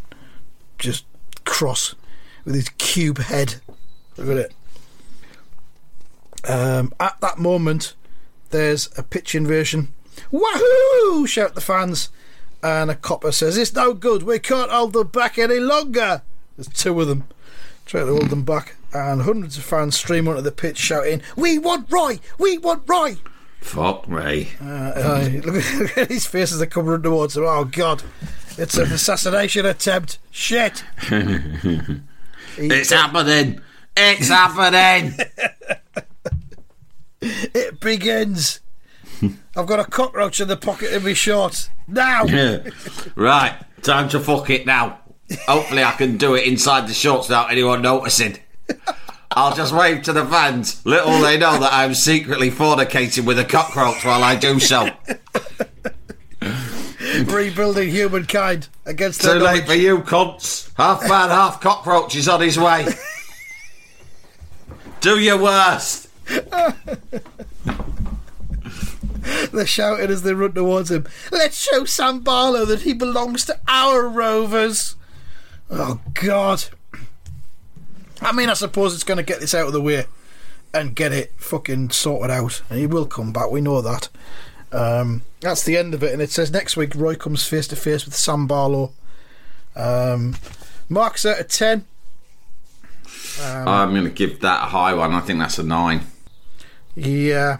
just 0.77 1.05
cross 1.43 1.95
with 2.43 2.53
his 2.53 2.69
cube 2.77 3.17
head. 3.17 3.55
Look 4.15 4.29
at 4.29 4.37
it. 4.37 4.53
Um, 6.47 6.93
at 6.99 7.19
that 7.21 7.37
moment, 7.37 7.95
there's 8.51 8.89
a 8.97 9.03
pitch 9.03 9.35
invasion. 9.35 9.89
Wahoo! 10.31 11.27
Shout 11.27 11.55
the 11.55 11.61
fans. 11.61 12.09
And 12.63 12.89
a 12.89 12.95
copper 12.95 13.31
says, 13.31 13.57
It's 13.57 13.73
no 13.73 13.93
good. 13.93 14.23
We 14.23 14.39
can't 14.39 14.71
hold 14.71 14.93
them 14.93 15.07
back 15.07 15.37
any 15.37 15.59
longer. 15.59 16.21
There's 16.57 16.67
two 16.67 16.99
of 16.99 17.07
them 17.07 17.25
trying 17.85 18.07
to 18.07 18.13
hold 18.13 18.29
them 18.29 18.43
back. 18.43 18.75
And 18.93 19.23
hundreds 19.23 19.57
of 19.57 19.63
fans 19.63 19.95
stream 19.95 20.27
onto 20.27 20.41
the 20.41 20.51
pitch 20.51 20.77
shouting, 20.77 21.21
We 21.35 21.59
want 21.59 21.91
Roy! 21.91 22.19
We 22.39 22.57
want 22.57 22.83
Roy! 22.87 23.17
Fuck 23.61 24.07
me. 24.07 24.49
Uh, 24.61 24.65
uh, 24.65 25.29
look, 25.43 25.97
at, 25.97 26.07
his 26.09 26.27
face 26.27 26.51
as 26.51 26.59
they're 26.59 26.67
coming 26.67 27.01
towards 27.01 27.35
him. 27.35 27.43
Oh, 27.45 27.65
God. 27.65 28.03
It's 28.57 28.77
an 28.77 28.91
assassination 28.91 29.65
attempt. 29.65 30.17
Shit. 30.31 30.83
It's 32.57 32.91
happening. 32.91 33.59
It's 33.97 34.29
happening. 34.29 35.17
It 37.53 37.79
begins. 37.79 38.59
I've 39.57 39.65
got 39.65 39.79
a 39.79 39.85
cockroach 39.85 40.39
in 40.39 40.47
the 40.47 40.57
pocket 40.57 40.93
of 40.93 41.03
my 41.03 41.13
shorts. 41.13 41.69
Now! 41.87 42.25
right, 43.15 43.57
time 43.81 44.09
to 44.09 44.19
fuck 44.19 44.49
it 44.49 44.65
now. 44.65 44.99
Hopefully, 45.47 45.83
I 45.83 45.93
can 45.93 46.17
do 46.17 46.35
it 46.35 46.45
inside 46.45 46.87
the 46.87 46.93
shorts 46.93 47.29
without 47.29 47.51
anyone 47.51 47.81
noticing. 47.81 48.37
I'll 49.31 49.55
just 49.55 49.73
wave 49.73 50.03
to 50.03 50.13
the 50.13 50.25
fans. 50.25 50.85
Little 50.85 51.19
they 51.19 51.37
know 51.37 51.59
that 51.59 51.73
I'm 51.73 51.93
secretly 51.93 52.51
fornicating 52.51 53.25
with 53.25 53.39
a 53.39 53.43
cockroach 53.43 54.05
while 54.05 54.23
I 54.23 54.35
do 54.35 54.59
so. 54.59 54.89
Rebuilding 57.25 57.89
humankind 57.89 58.67
against 58.85 59.21
Too 59.21 59.31
late 59.33 59.39
knowledge. 59.39 59.65
for 59.65 59.73
you, 59.73 59.99
cunts. 59.99 60.71
Half 60.75 61.01
man, 61.03 61.29
half 61.29 61.59
cockroach 61.61 62.15
is 62.15 62.27
on 62.27 62.41
his 62.41 62.57
way. 62.59 62.85
do 65.01 65.19
your 65.19 65.37
worst. 65.41 66.04
They're 69.51 69.65
shouting 69.65 70.09
as 70.09 70.23
they 70.23 70.33
run 70.33 70.53
towards 70.53 70.91
him. 70.91 71.05
Let's 71.31 71.57
show 71.57 71.85
Sam 71.85 72.19
Barlow 72.19 72.65
that 72.65 72.81
he 72.81 72.93
belongs 72.93 73.45
to 73.45 73.59
our 73.67 74.07
Rovers. 74.07 74.95
Oh, 75.69 75.99
God. 76.13 76.65
I 78.21 78.31
mean, 78.31 78.49
I 78.49 78.53
suppose 78.53 78.93
it's 78.93 79.03
going 79.03 79.17
to 79.17 79.23
get 79.23 79.39
this 79.39 79.53
out 79.53 79.67
of 79.67 79.73
the 79.73 79.81
way 79.81 80.05
and 80.73 80.95
get 80.95 81.13
it 81.13 81.33
fucking 81.37 81.91
sorted 81.91 82.31
out. 82.31 82.61
And 82.69 82.79
he 82.79 82.87
will 82.87 83.05
come 83.05 83.31
back, 83.33 83.49
we 83.49 83.61
know 83.61 83.81
that. 83.81 84.09
Um, 84.71 85.23
that's 85.39 85.63
the 85.63 85.77
end 85.77 85.93
of 85.93 86.03
it. 86.03 86.11
And 86.13 86.21
it 86.21 86.31
says 86.31 86.51
next 86.51 86.75
week 86.75 86.93
Roy 86.95 87.15
comes 87.15 87.47
face 87.47 87.67
to 87.69 87.75
face 87.75 88.05
with 88.05 88.15
Sam 88.15 88.45
Barlow. 88.45 88.91
Um, 89.75 90.35
marks 90.89 91.25
out 91.25 91.39
of 91.39 91.47
10. 91.47 91.85
I'm 93.41 93.91
going 93.91 94.03
to 94.03 94.09
give 94.09 94.41
that 94.41 94.63
a 94.63 94.67
high 94.67 94.93
one. 94.93 95.13
I 95.13 95.19
think 95.21 95.39
that's 95.39 95.59
a 95.59 95.63
nine. 95.63 96.01
Yeah. 96.95 97.57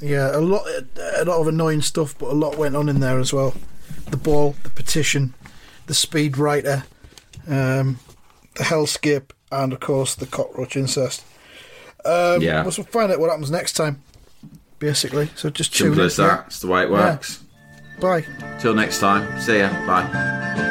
Yeah, 0.00 0.36
a 0.36 0.40
lot, 0.40 0.66
a 1.16 1.24
lot 1.24 1.40
of 1.40 1.46
annoying 1.46 1.80
stuff, 1.82 2.16
but 2.18 2.30
a 2.30 2.34
lot 2.34 2.58
went 2.58 2.74
on 2.74 2.88
in 2.88 2.98
there 2.98 3.20
as 3.20 3.32
well. 3.32 3.54
The 4.10 4.16
ball, 4.16 4.56
the 4.64 4.70
petition, 4.70 5.32
the 5.86 5.94
speed 5.94 6.36
writer, 6.36 6.82
um, 7.46 8.00
the 8.56 8.64
hellskip, 8.64 9.30
and 9.52 9.72
of 9.72 9.78
course 9.78 10.16
the 10.16 10.26
cockroach 10.26 10.76
incest. 10.76 11.22
Um, 12.04 12.42
Yeah. 12.42 12.62
We'll 12.62 12.72
find 12.72 13.12
out 13.12 13.20
what 13.20 13.30
happens 13.30 13.50
next 13.52 13.74
time, 13.74 14.02
basically. 14.80 15.30
So 15.36 15.50
just 15.50 15.72
tune 15.72 15.86
Simple 15.88 16.00
in. 16.00 16.06
as 16.06 16.16
that. 16.16 16.44
It's 16.48 16.58
the 16.60 16.66
way 16.66 16.82
it 16.82 16.90
works. 16.90 17.40
Bye. 18.00 18.24
Till 18.58 18.74
next 18.74 18.98
time. 18.98 19.40
See 19.40 19.58
ya. 19.58 19.68
Bye. 19.86 20.70